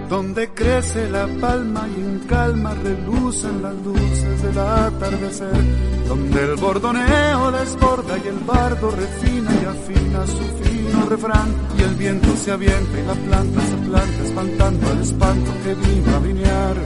Donde 0.08 0.50
crece 0.50 1.08
la 1.08 1.26
palma 1.40 1.88
y 1.88 2.00
en 2.00 2.18
calma 2.28 2.74
relucen 2.74 3.62
las 3.62 3.74
luces 3.76 4.42
del 4.42 4.58
atardecer, 4.58 6.06
donde 6.06 6.44
el 6.44 6.56
bordoneo 6.56 7.50
desborda 7.52 8.18
y 8.22 8.28
el 8.28 8.38
bardo 8.40 8.90
refina 8.90 9.50
y 9.54 9.64
afina 9.64 10.26
su 10.26 10.44
fino 10.62 11.06
refrán, 11.08 11.48
y 11.78 11.82
el 11.82 11.94
viento 11.94 12.36
se 12.36 12.50
avienta 12.50 13.00
y 13.00 13.06
la 13.06 13.14
planta 13.14 13.60
se 13.62 13.76
planta 13.88 14.22
espantando 14.22 14.90
al 14.90 15.00
espanto 15.00 15.50
que 15.64 15.74
vino 15.74 16.14
a 16.14 16.18
vinear. 16.18 16.76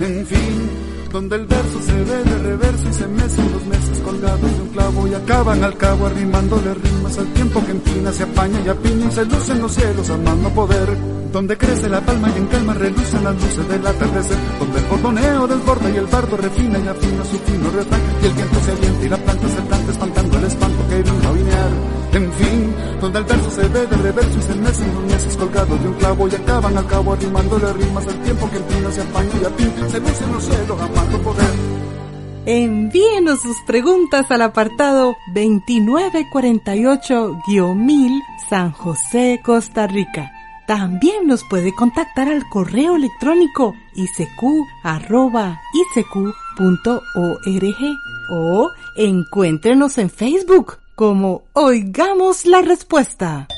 En 0.00 0.26
fin, 0.26 0.83
donde 1.14 1.36
el 1.36 1.46
verso 1.46 1.80
se 1.80 1.92
ve 1.92 2.24
de 2.24 2.38
reverso 2.38 2.88
y 2.88 2.92
se 2.92 3.06
mecen 3.06 3.52
los 3.52 3.64
meses 3.66 4.00
colgados 4.00 4.40
de 4.40 4.62
un 4.62 4.68
clavo 4.70 5.06
y 5.06 5.14
acaban 5.14 5.62
al 5.62 5.76
cabo 5.76 6.06
arrimándole 6.06 6.74
rimas 6.74 7.16
al 7.18 7.32
tiempo 7.34 7.64
que 7.64 7.70
empina, 7.70 8.10
se 8.10 8.24
apaña 8.24 8.60
y 8.66 8.68
apiña 8.68 9.06
y 9.06 9.12
se 9.12 9.24
lucen 9.24 9.62
los 9.62 9.72
cielos 9.72 10.10
amando 10.10 10.50
poder 10.50 10.88
donde 11.32 11.56
crece 11.56 11.88
la 11.88 12.00
palma 12.00 12.28
y 12.34 12.38
en 12.38 12.46
calma 12.48 12.74
relucen 12.74 13.22
las 13.22 13.34
luces 13.34 13.68
del 13.68 13.86
atardecer, 13.86 14.36
donde 14.58 14.78
el 14.80 14.86
bordoneo 14.86 15.46
desborda 15.46 15.90
y 15.90 15.96
el 15.98 16.06
bardo 16.06 16.36
refina 16.36 16.78
y 16.80 16.88
afina 16.88 17.24
su 17.24 17.38
fino 17.38 17.70
refrán, 17.70 18.00
y 18.20 18.26
el 18.26 18.32
viento 18.32 18.60
se 18.60 18.72
avienta 18.72 19.04
y 19.04 19.08
la 19.08 19.16
planta 19.16 19.48
se 19.48 19.62
planta 19.62 19.92
espantando 19.92 20.38
el 20.38 20.44
espanto 20.44 20.88
que 20.88 21.02
vino 21.02 21.28
a 21.28 21.32
vinear. 21.32 22.03
En 22.14 22.32
fin, 22.32 22.74
donde 23.00 23.18
el 23.18 23.24
verso 23.24 23.50
se 23.50 23.66
ve 23.68 23.86
de 23.86 23.96
reverso 23.96 24.38
y 24.38 24.42
se 24.42 24.54
mecen 24.54 24.94
los 24.94 25.02
meses 25.04 25.36
colgados 25.36 25.82
de 25.82 25.88
un 25.88 25.94
clavo 25.94 26.28
y 26.28 26.34
acaban 26.34 26.78
a 26.78 26.86
cabo 26.86 27.12
arrimándole 27.12 27.72
rimas 27.72 28.06
al 28.06 28.22
tiempo 28.22 28.48
que 28.50 28.58
empina 28.58 28.92
se 28.92 29.02
apaña 29.02 29.32
y 29.42 29.44
apina, 29.44 29.88
se 29.88 29.98
lucen 29.98 30.32
los 30.32 30.44
cielos 30.44 30.80
amando 30.80 31.18
poder. 31.22 31.50
Envíenos 32.46 33.40
sus 33.40 33.56
preguntas 33.66 34.30
al 34.30 34.42
apartado 34.42 35.16
2948-1000 35.34 38.22
San 38.48 38.70
José, 38.70 39.40
Costa 39.42 39.88
Rica 39.88 40.30
también 40.66 41.26
nos 41.26 41.44
puede 41.44 41.74
contactar 41.74 42.28
al 42.28 42.48
correo 42.48 42.96
electrónico 42.96 43.74
isq.org 43.94 44.54
o 48.30 48.70
encuéntrenos 48.96 49.98
en 49.98 50.08
Facebook 50.08 50.78
como 50.94 51.42
Oigamos 51.52 52.46
la 52.46 52.62
Respuesta. 52.62 53.48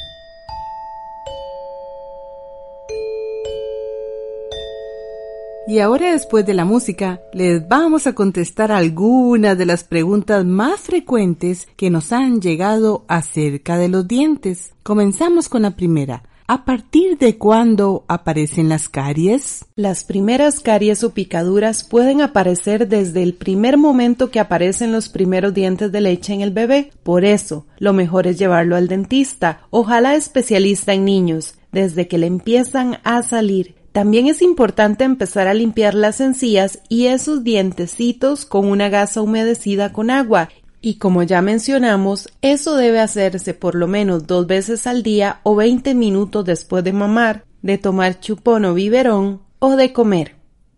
Y 5.69 5.81
ahora 5.81 6.13
después 6.13 6.47
de 6.47 6.55
la 6.55 6.65
música, 6.65 7.21
les 7.33 7.67
vamos 7.67 8.07
a 8.07 8.15
contestar 8.15 8.71
algunas 8.71 9.59
de 9.59 9.67
las 9.67 9.83
preguntas 9.83 10.45
más 10.45 10.81
frecuentes 10.81 11.67
que 11.77 11.91
nos 11.91 12.13
han 12.13 12.41
llegado 12.41 13.05
acerca 13.09 13.77
de 13.77 13.89
los 13.89 14.07
dientes. 14.07 14.75
Comenzamos 14.85 15.49
con 15.49 15.63
la 15.63 15.73
primera. 15.73 16.23
¿A 16.49 16.65
partir 16.65 17.19
de 17.19 17.39
cuándo 17.39 18.05
aparecen 18.07 18.69
las 18.69 18.89
caries? 18.89 19.65
Las 19.75 20.05
primeras 20.05 20.61
caries 20.61 21.03
o 21.03 21.11
picaduras 21.11 21.83
pueden 21.83 22.23
aparecer 22.23 22.87
desde 22.87 23.25
el 23.25 23.35
primer 23.35 23.77
momento 23.77 24.31
que 24.31 24.39
aparecen 24.39 24.93
los 24.93 25.09
primeros 25.09 25.55
dientes 25.55 25.91
de 25.91 26.01
leche 26.01 26.35
en 26.35 26.43
el 26.43 26.53
bebé. 26.53 26.93
Por 27.03 27.25
eso, 27.25 27.67
lo 27.79 27.93
mejor 27.93 28.29
es 28.29 28.39
llevarlo 28.39 28.77
al 28.77 28.87
dentista, 28.87 29.63
ojalá 29.71 30.15
especialista 30.15 30.95
en 30.95 31.05
niños, 31.05 31.57
desde 31.73 32.07
que 32.07 32.17
le 32.17 32.29
empiezan 32.29 32.99
a 33.03 33.25
salir. 33.25 33.75
También 33.91 34.29
es 34.29 34.41
importante 34.41 35.03
empezar 35.03 35.49
a 35.49 35.55
limpiar 35.55 35.95
las 35.95 36.21
encías 36.21 36.79
y 36.89 37.07
esos 37.07 37.43
dientecitos 37.43 38.47
con 38.47 38.67
una 38.67 38.89
gasa 38.89 39.21
humedecida 39.21 39.93
con 39.93 40.11
agua 40.11 40.49
y 40.87 40.99
como 40.99 41.25
ya 41.25 41.43
mencionamos, 41.43 42.29
eso 42.43 42.77
debe 42.77 43.01
hacerse 43.01 43.55
por 43.55 43.75
lo 43.75 43.89
menos 43.89 44.29
dos 44.29 44.47
veces 44.47 44.87
al 44.87 45.03
día 45.03 45.41
o 45.43 45.57
20 45.57 45.97
minutos 45.97 46.45
después 46.45 46.85
de 46.85 46.93
mamar, 46.93 47.45
de 47.61 47.77
tomar 47.77 48.21
chupón 48.21 48.65
o 48.67 48.73
biberón 48.73 49.41
o 49.59 49.75
de 49.75 49.93
comer. 49.93 50.37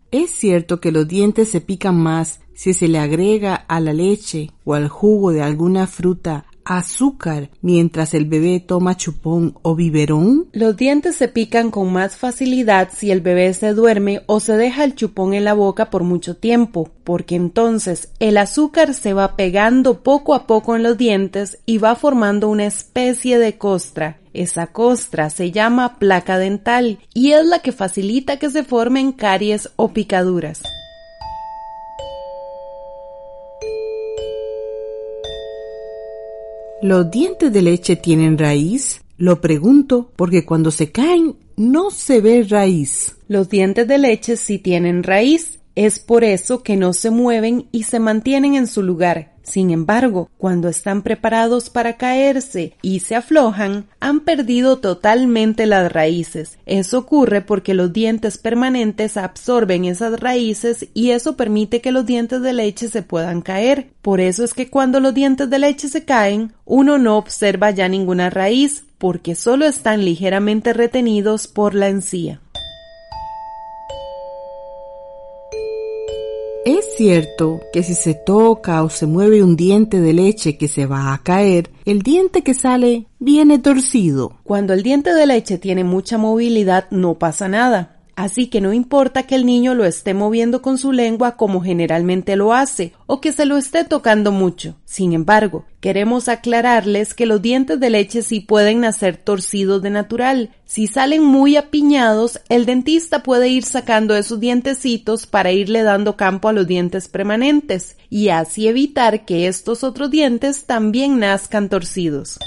Es 0.09 0.31
cierto 0.31 0.81
que 0.81 0.91
los 0.91 1.07
dientes 1.07 1.51
se 1.51 1.61
pican 1.61 1.95
más 1.95 2.39
si 2.55 2.73
se 2.73 2.87
le 2.87 2.97
agrega 2.97 3.53
a 3.53 3.79
la 3.79 3.93
leche 3.93 4.49
o 4.63 4.73
al 4.73 4.87
jugo 4.87 5.31
de 5.31 5.43
alguna 5.43 5.85
fruta 5.85 6.45
azúcar 6.69 7.49
mientras 7.61 8.13
el 8.13 8.25
bebé 8.25 8.59
toma 8.59 8.95
chupón 8.95 9.55
o 9.63 9.75
biberón? 9.75 10.47
Los 10.53 10.77
dientes 10.77 11.15
se 11.15 11.27
pican 11.27 11.71
con 11.71 11.91
más 11.91 12.15
facilidad 12.15 12.89
si 12.93 13.09
el 13.09 13.21
bebé 13.21 13.53
se 13.55 13.73
duerme 13.73 14.21
o 14.27 14.39
se 14.39 14.55
deja 14.55 14.83
el 14.83 14.93
chupón 14.93 15.33
en 15.33 15.45
la 15.45 15.53
boca 15.53 15.89
por 15.89 16.03
mucho 16.03 16.37
tiempo, 16.37 16.91
porque 17.03 17.35
entonces 17.35 18.09
el 18.19 18.37
azúcar 18.37 18.93
se 18.93 19.13
va 19.13 19.35
pegando 19.35 20.03
poco 20.03 20.35
a 20.35 20.45
poco 20.45 20.75
en 20.75 20.83
los 20.83 20.97
dientes 20.97 21.57
y 21.65 21.79
va 21.79 21.95
formando 21.95 22.49
una 22.49 22.67
especie 22.67 23.39
de 23.39 23.57
costra. 23.57 24.19
Esa 24.33 24.67
costra 24.67 25.31
se 25.31 25.51
llama 25.51 25.97
placa 25.97 26.37
dental 26.37 26.99
y 27.15 27.31
es 27.31 27.45
la 27.45 27.59
que 27.59 27.71
facilita 27.71 28.37
que 28.37 28.51
se 28.51 28.63
formen 28.63 29.11
caries 29.11 29.71
o 29.75 29.91
picaduras. 29.91 30.61
¿Los 36.81 37.11
dientes 37.11 37.51
de 37.51 37.61
leche 37.61 37.97
tienen 37.97 38.37
raíz? 38.37 39.01
Lo 39.17 39.41
pregunto 39.41 40.11
porque 40.15 40.45
cuando 40.45 40.71
se 40.71 40.93
caen 40.93 41.35
no 41.57 41.91
se 41.91 42.21
ve 42.21 42.45
raíz. 42.49 43.17
Los 43.27 43.49
dientes 43.49 43.85
de 43.85 43.97
leche 43.97 44.37
sí 44.37 44.59
tienen 44.59 45.03
raíz. 45.03 45.59
Es 45.75 45.99
por 45.99 46.23
eso 46.23 46.63
que 46.63 46.77
no 46.77 46.93
se 46.93 47.09
mueven 47.09 47.67
y 47.73 47.83
se 47.83 47.99
mantienen 47.99 48.55
en 48.55 48.65
su 48.65 48.81
lugar. 48.81 49.28
Sin 49.43 49.71
embargo, 49.71 50.29
cuando 50.37 50.69
están 50.69 51.01
preparados 51.01 51.69
para 51.69 51.97
caerse 51.97 52.75
y 52.81 52.99
se 52.99 53.15
aflojan, 53.15 53.85
han 53.99 54.21
perdido 54.21 54.77
totalmente 54.77 55.65
las 55.65 55.91
raíces. 55.91 56.57
Eso 56.65 56.99
ocurre 56.99 57.41
porque 57.41 57.73
los 57.73 57.91
dientes 57.91 58.37
permanentes 58.37 59.17
absorben 59.17 59.85
esas 59.85 60.19
raíces 60.19 60.87
y 60.93 61.11
eso 61.11 61.35
permite 61.35 61.81
que 61.81 61.91
los 61.91 62.05
dientes 62.05 62.41
de 62.41 62.53
leche 62.53 62.89
se 62.89 63.01
puedan 63.01 63.41
caer. 63.41 63.91
Por 64.01 64.19
eso 64.19 64.43
es 64.43 64.53
que 64.53 64.69
cuando 64.69 64.99
los 64.99 65.13
dientes 65.13 65.49
de 65.49 65.59
leche 65.59 65.87
se 65.87 66.05
caen, 66.05 66.53
uno 66.65 66.97
no 66.97 67.17
observa 67.17 67.71
ya 67.71 67.87
ninguna 67.87 68.29
raíz, 68.29 68.85
porque 68.97 69.33
solo 69.33 69.65
están 69.65 70.03
ligeramente 70.03 70.73
retenidos 70.73 71.47
por 71.47 71.73
la 71.73 71.87
encía. 71.87 72.41
Es 76.65 76.85
cierto 76.97 77.61
que 77.71 77.83
si 77.83 77.93
se 77.93 78.13
toca 78.13 78.83
o 78.83 78.89
se 78.89 79.05
mueve 79.05 79.41
un 79.41 79.55
diente 79.55 80.01
de 80.01 80.11
leche 80.11 80.57
que 80.57 80.67
se 80.67 80.85
va 80.85 81.13
a 81.13 81.23
caer, 81.23 81.69
el 81.85 82.01
diente 82.01 82.43
que 82.43 82.53
sale 82.53 83.07
viene 83.17 83.59
torcido. 83.59 84.33
Cuando 84.43 84.73
el 84.73 84.83
diente 84.83 85.13
de 85.13 85.25
leche 85.25 85.57
tiene 85.57 85.85
mucha 85.85 86.17
movilidad 86.17 86.85
no 86.91 87.17
pasa 87.17 87.47
nada. 87.47 87.98
Así 88.19 88.47
que 88.47 88.59
no 88.59 88.73
importa 88.73 89.23
que 89.23 89.35
el 89.35 89.45
niño 89.45 89.75
lo 89.75 89.85
esté 89.85 90.13
moviendo 90.13 90.61
con 90.61 90.77
su 90.77 90.91
lengua 90.91 91.37
como 91.37 91.61
generalmente 91.61 92.35
lo 92.35 92.51
hace, 92.51 92.91
o 93.05 93.21
que 93.21 93.31
se 93.31 93.45
lo 93.45 93.55
esté 93.55 93.85
tocando 93.85 94.33
mucho. 94.33 94.75
Sin 94.83 95.13
embargo, 95.13 95.63
queremos 95.79 96.27
aclararles 96.27 97.13
que 97.13 97.25
los 97.25 97.41
dientes 97.41 97.79
de 97.79 97.89
leche 97.89 98.21
sí 98.21 98.41
pueden 98.41 98.81
nacer 98.81 99.15
torcidos 99.15 99.81
de 99.81 99.91
natural. 99.91 100.49
Si 100.65 100.87
salen 100.87 101.23
muy 101.23 101.55
apiñados, 101.55 102.41
el 102.49 102.65
dentista 102.65 103.23
puede 103.23 103.47
ir 103.47 103.63
sacando 103.63 104.13
esos 104.17 104.41
dientecitos 104.41 105.25
para 105.25 105.53
irle 105.53 105.83
dando 105.83 106.17
campo 106.17 106.49
a 106.49 106.51
los 106.51 106.67
dientes 106.67 107.07
permanentes, 107.07 107.95
y 108.09 108.27
así 108.27 108.67
evitar 108.67 109.23
que 109.23 109.47
estos 109.47 109.85
otros 109.85 110.11
dientes 110.11 110.65
también 110.65 111.19
nazcan 111.19 111.69
torcidos. 111.69 112.37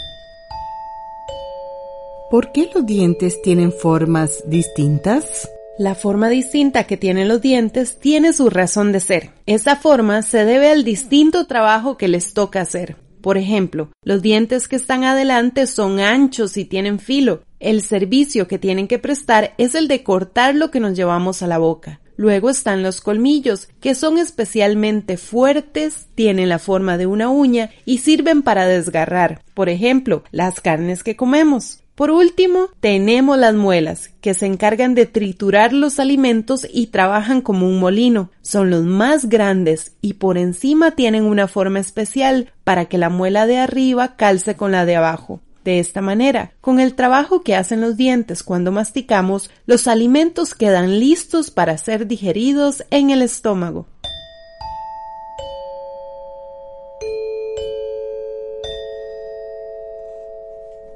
¿Por 2.31 2.53
qué 2.53 2.69
los 2.75 2.85
dientes 2.85 3.41
tienen 3.41 3.73
formas 3.73 4.43
distintas? 4.47 5.49
La 5.79 5.95
forma 5.95 6.29
distinta 6.29 6.85
que 6.85 6.99
tienen 6.99 7.29
los 7.29 7.41
dientes 7.41 7.99
tiene 7.99 8.35
su 8.35 8.51
razón 8.51 8.93
de 8.93 9.01
ser. 9.01 9.31
Esa 9.47 9.75
forma 9.75 10.21
se 10.21 10.45
debe 10.45 10.71
al 10.71 10.85
distinto 10.85 11.47
trabajo 11.47 11.97
que 11.97 12.09
les 12.09 12.35
toca 12.35 12.61
hacer. 12.61 12.97
Por 13.23 13.39
ejemplo, 13.39 13.89
los 14.05 14.21
dientes 14.21 14.69
que 14.69 14.77
están 14.77 15.05
adelante 15.05 15.67
son 15.67 15.99
anchos 15.99 16.59
y 16.59 16.67
tienen 16.67 16.99
filo. 16.99 17.43
El 17.59 17.81
servicio 17.81 18.49
que 18.49 18.59
tienen 18.59 18.87
que 18.87 18.99
prestar 18.99 19.55
es 19.57 19.75
el 19.75 19.89
de 19.89 20.03
cortar 20.03 20.55
lo 20.55 20.71
que 20.71 20.81
nos 20.81 20.95
llevamos 20.95 21.43
a 21.43 21.47
la 21.47 21.57
boca. 21.57 22.01
Luego 22.17 22.51
están 22.51 22.83
los 22.83 23.01
colmillos, 23.01 23.69
que 23.81 23.95
son 23.95 24.19
especialmente 24.19 25.17
fuertes, 25.17 26.07
tienen 26.15 26.51
la 26.51 26.59
forma 26.59 26.99
de 26.99 27.07
una 27.07 27.31
uña 27.31 27.71
y 27.87 27.99
sirven 27.99 28.43
para 28.43 28.67
desgarrar, 28.67 29.43
por 29.55 29.71
ejemplo, 29.71 30.23
las 30.31 30.61
carnes 30.61 31.03
que 31.03 31.17
comemos. 31.17 31.82
Por 32.03 32.11
último, 32.11 32.69
tenemos 32.81 33.39
las 33.39 33.55
muelas, 33.55 34.11
que 34.21 34.35
se 34.35 34.47
encargan 34.47 34.97
de 34.97 35.07
triturar 35.07 35.73
los 35.73 36.01
alimentos 36.01 36.67
y 36.69 36.89
trabajan 36.89 37.43
como 37.43 37.69
un 37.69 37.79
molino. 37.79 38.33
Son 38.41 38.71
los 38.71 38.83
más 38.83 39.29
grandes 39.29 39.93
y 40.01 40.15
por 40.15 40.37
encima 40.37 40.97
tienen 40.97 41.23
una 41.23 41.47
forma 41.47 41.79
especial 41.79 42.51
para 42.65 42.87
que 42.87 42.99
la 42.99 43.09
muela 43.09 43.47
de 43.47 43.59
arriba 43.59 44.17
calce 44.17 44.57
con 44.57 44.73
la 44.73 44.85
de 44.85 44.97
abajo. 44.97 45.43
De 45.63 45.79
esta 45.79 46.01
manera, 46.01 46.51
con 46.61 46.81
el 46.81 46.95
trabajo 46.95 47.43
que 47.43 47.55
hacen 47.55 47.81
los 47.81 47.97
dientes 47.97 48.43
cuando 48.43 48.73
masticamos, 48.73 49.49
los 49.67 49.87
alimentos 49.87 50.57
quedan 50.57 50.99
listos 50.99 51.53
para 51.53 51.79
ser 51.79 52.09
digeridos 52.09 52.83
en 52.91 53.11
el 53.11 53.23
estómago. 53.23 53.87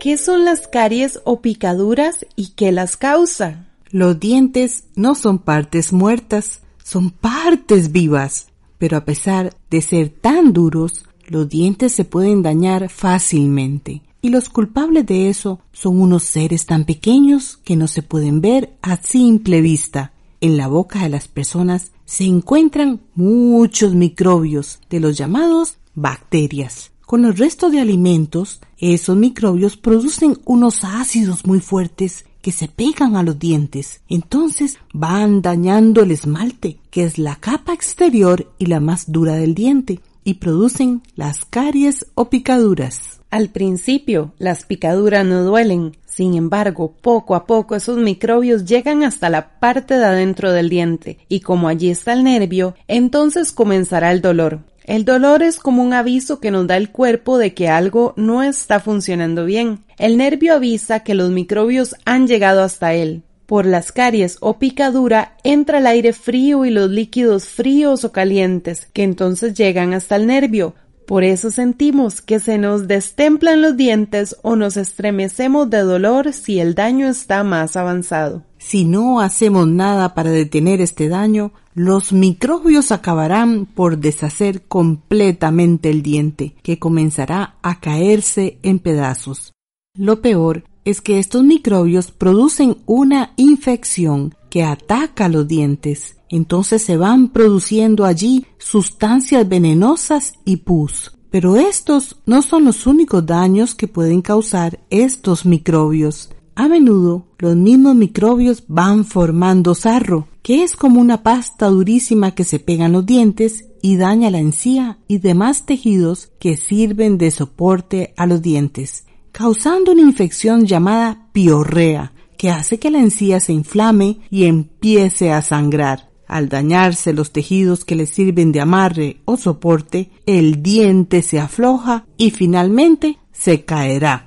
¿Qué 0.06 0.18
son 0.18 0.44
las 0.44 0.68
caries 0.68 1.18
o 1.24 1.40
picaduras 1.40 2.26
y 2.36 2.50
qué 2.50 2.70
las 2.70 2.96
causa? 2.96 3.66
Los 3.90 4.20
dientes 4.20 4.84
no 4.94 5.16
son 5.16 5.40
partes 5.40 5.92
muertas, 5.92 6.60
son 6.80 7.10
partes 7.10 7.90
vivas. 7.90 8.46
Pero 8.78 8.98
a 8.98 9.04
pesar 9.04 9.56
de 9.68 9.82
ser 9.82 10.10
tan 10.10 10.52
duros, 10.52 11.06
los 11.26 11.48
dientes 11.48 11.92
se 11.92 12.04
pueden 12.04 12.44
dañar 12.44 12.88
fácilmente. 12.88 14.02
Y 14.22 14.28
los 14.28 14.48
culpables 14.48 15.06
de 15.06 15.28
eso 15.28 15.58
son 15.72 16.00
unos 16.00 16.22
seres 16.22 16.66
tan 16.66 16.84
pequeños 16.84 17.56
que 17.64 17.74
no 17.74 17.88
se 17.88 18.02
pueden 18.02 18.40
ver 18.40 18.76
a 18.82 18.98
simple 18.98 19.60
vista. 19.60 20.12
En 20.40 20.56
la 20.56 20.68
boca 20.68 21.02
de 21.02 21.08
las 21.08 21.26
personas 21.26 21.90
se 22.04 22.26
encuentran 22.26 23.00
muchos 23.16 23.96
microbios 23.96 24.78
de 24.88 25.00
los 25.00 25.18
llamados 25.18 25.78
bacterias. 25.96 26.92
Con 27.06 27.24
el 27.24 27.36
resto 27.36 27.70
de 27.70 27.78
alimentos, 27.78 28.60
esos 28.78 29.16
microbios 29.16 29.76
producen 29.76 30.38
unos 30.44 30.82
ácidos 30.82 31.46
muy 31.46 31.60
fuertes 31.60 32.24
que 32.42 32.50
se 32.50 32.66
pegan 32.66 33.14
a 33.14 33.22
los 33.22 33.38
dientes. 33.38 34.00
Entonces 34.08 34.78
van 34.92 35.40
dañando 35.40 36.02
el 36.02 36.10
esmalte, 36.10 36.78
que 36.90 37.04
es 37.04 37.16
la 37.16 37.36
capa 37.36 37.72
exterior 37.72 38.52
y 38.58 38.66
la 38.66 38.80
más 38.80 39.12
dura 39.12 39.34
del 39.34 39.54
diente, 39.54 40.00
y 40.24 40.34
producen 40.34 41.00
las 41.14 41.44
caries 41.44 42.06
o 42.16 42.28
picaduras. 42.28 43.20
Al 43.30 43.50
principio, 43.50 44.32
las 44.38 44.64
picaduras 44.64 45.24
no 45.24 45.44
duelen. 45.44 45.96
Sin 46.06 46.34
embargo, 46.34 46.92
poco 47.02 47.36
a 47.36 47.46
poco 47.46 47.76
esos 47.76 47.98
microbios 47.98 48.64
llegan 48.64 49.04
hasta 49.04 49.30
la 49.30 49.60
parte 49.60 49.94
de 49.96 50.06
adentro 50.06 50.50
del 50.50 50.68
diente, 50.68 51.18
y 51.28 51.38
como 51.38 51.68
allí 51.68 51.90
está 51.90 52.14
el 52.14 52.24
nervio, 52.24 52.74
entonces 52.88 53.52
comenzará 53.52 54.10
el 54.10 54.22
dolor. 54.22 54.64
El 54.86 55.04
dolor 55.04 55.42
es 55.42 55.58
como 55.58 55.82
un 55.82 55.92
aviso 55.92 56.38
que 56.38 56.52
nos 56.52 56.68
da 56.68 56.76
el 56.76 56.92
cuerpo 56.92 57.38
de 57.38 57.54
que 57.54 57.68
algo 57.68 58.14
no 58.16 58.44
está 58.44 58.78
funcionando 58.78 59.44
bien. 59.44 59.80
El 59.98 60.16
nervio 60.16 60.54
avisa 60.54 61.00
que 61.00 61.16
los 61.16 61.30
microbios 61.30 61.96
han 62.04 62.28
llegado 62.28 62.62
hasta 62.62 62.94
él. 62.94 63.24
Por 63.46 63.66
las 63.66 63.90
caries 63.90 64.38
o 64.40 64.60
picadura 64.60 65.36
entra 65.42 65.78
el 65.78 65.88
aire 65.88 66.12
frío 66.12 66.64
y 66.64 66.70
los 66.70 66.88
líquidos 66.88 67.48
fríos 67.48 68.04
o 68.04 68.12
calientes, 68.12 68.86
que 68.92 69.02
entonces 69.02 69.54
llegan 69.54 69.92
hasta 69.92 70.14
el 70.14 70.28
nervio. 70.28 70.76
Por 71.04 71.24
eso 71.24 71.50
sentimos 71.50 72.20
que 72.20 72.38
se 72.38 72.56
nos 72.56 72.86
destemplan 72.86 73.62
los 73.62 73.76
dientes 73.76 74.36
o 74.42 74.54
nos 74.54 74.76
estremecemos 74.76 75.68
de 75.68 75.78
dolor 75.78 76.32
si 76.32 76.60
el 76.60 76.76
daño 76.76 77.08
está 77.08 77.42
más 77.42 77.76
avanzado. 77.76 78.44
Si 78.68 78.84
no 78.84 79.20
hacemos 79.20 79.68
nada 79.68 80.12
para 80.12 80.30
detener 80.30 80.80
este 80.80 81.08
daño, 81.08 81.52
los 81.72 82.12
microbios 82.12 82.90
acabarán 82.90 83.64
por 83.64 83.98
deshacer 83.98 84.62
completamente 84.62 85.88
el 85.88 86.02
diente, 86.02 86.56
que 86.64 86.80
comenzará 86.80 87.58
a 87.62 87.78
caerse 87.78 88.58
en 88.64 88.80
pedazos. 88.80 89.52
Lo 89.96 90.20
peor 90.20 90.64
es 90.84 91.00
que 91.00 91.20
estos 91.20 91.44
microbios 91.44 92.10
producen 92.10 92.78
una 92.86 93.34
infección 93.36 94.34
que 94.50 94.64
ataca 94.64 95.28
los 95.28 95.46
dientes. 95.46 96.16
Entonces 96.28 96.82
se 96.82 96.96
van 96.96 97.28
produciendo 97.28 98.04
allí 98.04 98.46
sustancias 98.58 99.48
venenosas 99.48 100.32
y 100.44 100.56
pus. 100.56 101.16
Pero 101.30 101.54
estos 101.54 102.16
no 102.26 102.42
son 102.42 102.64
los 102.64 102.84
únicos 102.88 103.24
daños 103.24 103.76
que 103.76 103.86
pueden 103.86 104.22
causar 104.22 104.80
estos 104.90 105.46
microbios. 105.46 106.30
A 106.58 106.68
menudo 106.68 107.26
los 107.38 107.54
mismos 107.54 107.94
microbios 107.94 108.64
van 108.66 109.04
formando 109.04 109.74
sarro, 109.74 110.28
que 110.42 110.62
es 110.62 110.74
como 110.74 111.02
una 111.02 111.22
pasta 111.22 111.66
durísima 111.66 112.34
que 112.34 112.44
se 112.44 112.58
pega 112.58 112.86
en 112.86 112.92
los 112.92 113.04
dientes 113.04 113.66
y 113.82 113.96
daña 113.96 114.30
la 114.30 114.38
encía 114.38 114.98
y 115.06 115.18
demás 115.18 115.66
tejidos 115.66 116.32
que 116.40 116.56
sirven 116.56 117.18
de 117.18 117.30
soporte 117.30 118.14
a 118.16 118.24
los 118.24 118.40
dientes, 118.40 119.04
causando 119.32 119.92
una 119.92 120.00
infección 120.00 120.64
llamada 120.64 121.28
piorrea, 121.32 122.14
que 122.38 122.48
hace 122.48 122.78
que 122.78 122.90
la 122.90 123.00
encía 123.00 123.38
se 123.38 123.52
inflame 123.52 124.20
y 124.30 124.44
empiece 124.44 125.32
a 125.32 125.42
sangrar. 125.42 126.10
Al 126.26 126.48
dañarse 126.48 127.12
los 127.12 127.32
tejidos 127.32 127.84
que 127.84 127.96
le 127.96 128.06
sirven 128.06 128.50
de 128.50 128.62
amarre 128.62 129.20
o 129.26 129.36
soporte, 129.36 130.10
el 130.24 130.62
diente 130.62 131.20
se 131.20 131.38
afloja 131.38 132.06
y 132.16 132.30
finalmente 132.30 133.18
se 133.30 133.66
caerá. 133.66 134.25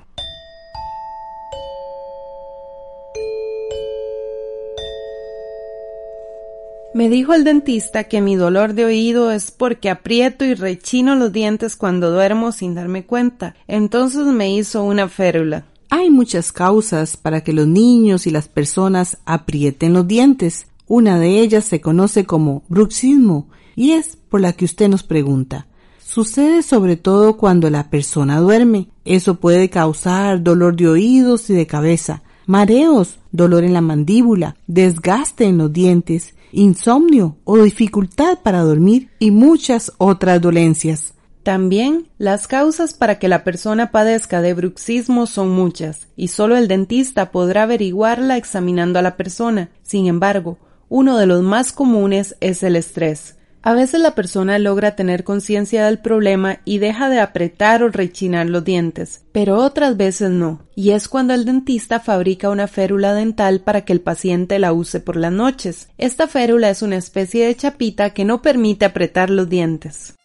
Me 6.99 7.07
dijo 7.07 7.33
el 7.33 7.45
dentista 7.45 8.03
que 8.03 8.19
mi 8.19 8.35
dolor 8.35 8.73
de 8.73 8.83
oído 8.83 9.31
es 9.31 9.51
porque 9.51 9.89
aprieto 9.89 10.43
y 10.43 10.53
rechino 10.53 11.15
los 11.15 11.31
dientes 11.31 11.77
cuando 11.77 12.11
duermo 12.11 12.51
sin 12.51 12.75
darme 12.75 13.05
cuenta. 13.05 13.55
Entonces 13.69 14.25
me 14.25 14.53
hizo 14.53 14.83
una 14.83 15.07
férula. 15.07 15.63
Hay 15.89 16.09
muchas 16.09 16.51
causas 16.51 17.15
para 17.15 17.39
que 17.39 17.53
los 17.53 17.67
niños 17.67 18.27
y 18.27 18.31
las 18.31 18.49
personas 18.49 19.17
aprieten 19.23 19.93
los 19.93 20.09
dientes. 20.09 20.67
Una 20.87 21.17
de 21.17 21.39
ellas 21.39 21.63
se 21.63 21.79
conoce 21.79 22.25
como 22.25 22.63
bruxismo 22.67 23.47
y 23.77 23.91
es 23.91 24.17
por 24.17 24.41
la 24.41 24.51
que 24.51 24.65
usted 24.65 24.89
nos 24.89 25.03
pregunta. 25.03 25.67
Sucede 26.05 26.63
sobre 26.63 26.97
todo 26.97 27.37
cuando 27.37 27.69
la 27.69 27.89
persona 27.89 28.41
duerme. 28.41 28.89
Eso 29.05 29.35
puede 29.35 29.69
causar 29.69 30.43
dolor 30.43 30.75
de 30.75 30.89
oídos 30.89 31.49
y 31.49 31.53
de 31.53 31.65
cabeza, 31.65 32.23
mareos, 32.45 33.19
dolor 33.31 33.63
en 33.63 33.71
la 33.71 33.79
mandíbula, 33.79 34.57
desgaste 34.67 35.45
en 35.45 35.59
los 35.59 35.71
dientes, 35.71 36.33
insomnio 36.51 37.37
o 37.43 37.57
dificultad 37.57 38.39
para 38.43 38.61
dormir 38.61 39.09
y 39.19 39.31
muchas 39.31 39.91
otras 39.97 40.41
dolencias. 40.41 41.13
También 41.43 42.09
las 42.17 42.47
causas 42.47 42.93
para 42.93 43.17
que 43.17 43.27
la 43.27 43.43
persona 43.43 43.91
padezca 43.91 44.41
de 44.41 44.53
bruxismo 44.53 45.25
son 45.25 45.49
muchas 45.49 46.07
y 46.15 46.27
solo 46.27 46.57
el 46.57 46.67
dentista 46.67 47.31
podrá 47.31 47.63
averiguarla 47.63 48.37
examinando 48.37 48.99
a 48.99 49.01
la 49.01 49.15
persona. 49.15 49.69
Sin 49.81 50.07
embargo, 50.07 50.57
uno 50.89 51.17
de 51.17 51.25
los 51.25 51.41
más 51.41 51.71
comunes 51.71 52.35
es 52.39 52.61
el 52.61 52.75
estrés. 52.75 53.38
A 53.69 53.75
veces 53.75 53.99
la 53.99 54.15
persona 54.15 54.57
logra 54.57 54.95
tener 54.95 55.23
conciencia 55.23 55.85
del 55.85 55.99
problema 55.99 56.57
y 56.65 56.79
deja 56.79 57.07
de 57.07 57.19
apretar 57.19 57.83
o 57.83 57.89
rechinar 57.89 58.47
los 58.49 58.63
dientes, 58.63 59.21
pero 59.31 59.57
otras 59.57 59.95
veces 59.95 60.31
no, 60.31 60.63
y 60.73 60.89
es 60.89 61.07
cuando 61.07 61.35
el 61.35 61.45
dentista 61.45 61.99
fabrica 61.99 62.49
una 62.49 62.65
férula 62.65 63.13
dental 63.13 63.61
para 63.61 63.81
que 63.85 63.93
el 63.93 64.01
paciente 64.01 64.57
la 64.57 64.73
use 64.73 64.99
por 64.99 65.17
las 65.17 65.31
noches. 65.31 65.87
Esta 65.99 66.25
férula 66.25 66.71
es 66.71 66.81
una 66.81 66.95
especie 66.95 67.45
de 67.45 67.55
chapita 67.55 68.09
que 68.09 68.25
no 68.25 68.41
permite 68.41 68.85
apretar 68.85 69.29
los 69.29 69.47
dientes. 69.47 70.15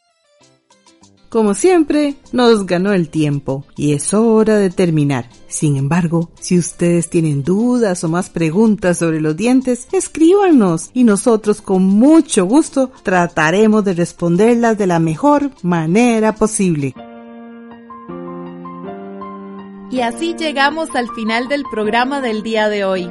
Como 1.35 1.55
siempre, 1.55 2.15
nos 2.31 2.65
ganó 2.65 2.93
el 2.93 3.09
tiempo 3.09 3.65
y 3.77 3.95
es 3.95 4.15
hora 4.15 4.57
de 4.57 4.71
terminar. 4.71 5.29
Sin 5.49 5.77
embargo, 5.77 6.31
si 6.39 6.57
ustedes 6.57 7.11
tienen 7.11 7.43
dudas 7.43 8.05
o 8.05 8.09
más 8.09 8.31
preguntas 8.31 8.99
sobre 8.99 9.21
los 9.21 9.37
dientes, 9.37 9.89
escríbanos 9.91 10.91
y 10.95 11.03
nosotros 11.03 11.61
con 11.61 11.83
mucho 11.83 12.45
gusto 12.45 12.93
trataremos 13.03 13.85
de 13.85 13.95
responderlas 13.95 14.79
de 14.79 14.87
la 14.87 15.01
mejor 15.01 15.51
manera 15.65 16.37
posible. 16.37 16.95
Y 19.91 20.03
así 20.03 20.37
llegamos 20.39 20.91
al 20.95 21.09
final 21.17 21.49
del 21.49 21.65
programa 21.69 22.21
del 22.21 22.45
día 22.45 22.69
de 22.69 22.85
hoy. 22.85 23.11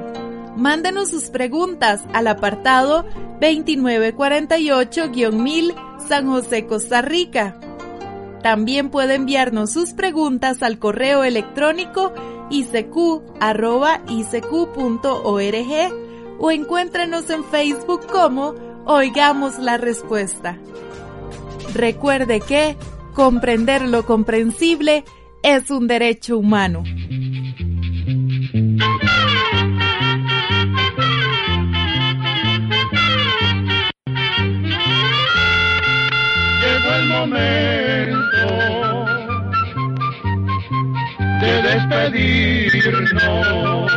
Mándenos 0.56 1.10
sus 1.10 1.26
preguntas 1.26 2.00
al 2.14 2.28
apartado 2.28 3.06
2948-1000 3.42 5.76
San 6.08 6.30
José, 6.30 6.66
Costa 6.66 7.02
Rica 7.02 7.60
también 8.44 8.90
puede 8.90 9.16
enviarnos 9.16 9.72
sus 9.72 9.94
preguntas 9.94 10.62
al 10.62 10.78
correo 10.78 11.24
electrónico 11.24 12.14
icq.org 12.50 13.24
o 16.40 16.52
encuéntrenos 16.52 17.30
en 17.30 17.44
Facebook 17.46 18.06
como 18.12 18.54
Oigamos 18.86 19.60
la 19.60 19.78
Respuesta. 19.78 20.60
Recuerde 21.74 22.42
que 22.42 22.76
comprender 23.16 23.82
lo 23.84 24.06
comprensible 24.06 25.06
es 25.42 25.72
un 25.72 25.88
derecho 25.88 26.38
humano. 26.38 26.84
Llegó 36.62 36.96
el 37.00 37.08
momento 37.08 37.63
despedirnos. 42.14 43.92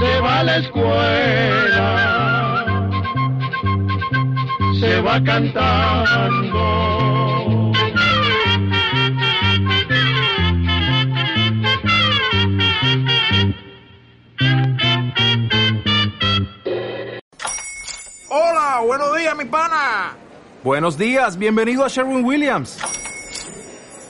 Se 0.00 0.20
va 0.20 0.38
a 0.38 0.42
la 0.44 0.56
escuela, 0.58 1.88
se 4.78 5.00
va 5.00 5.22
cantando. 5.22 6.62
Hola, 18.28 18.80
buenos 18.86 19.16
días, 19.16 19.36
mi 19.36 19.44
pana. 19.44 20.16
Buenos 20.62 20.96
días, 20.96 21.36
bienvenido 21.36 21.84
a 21.84 21.88
Sherwin 21.88 22.24
Williams. 22.24 22.78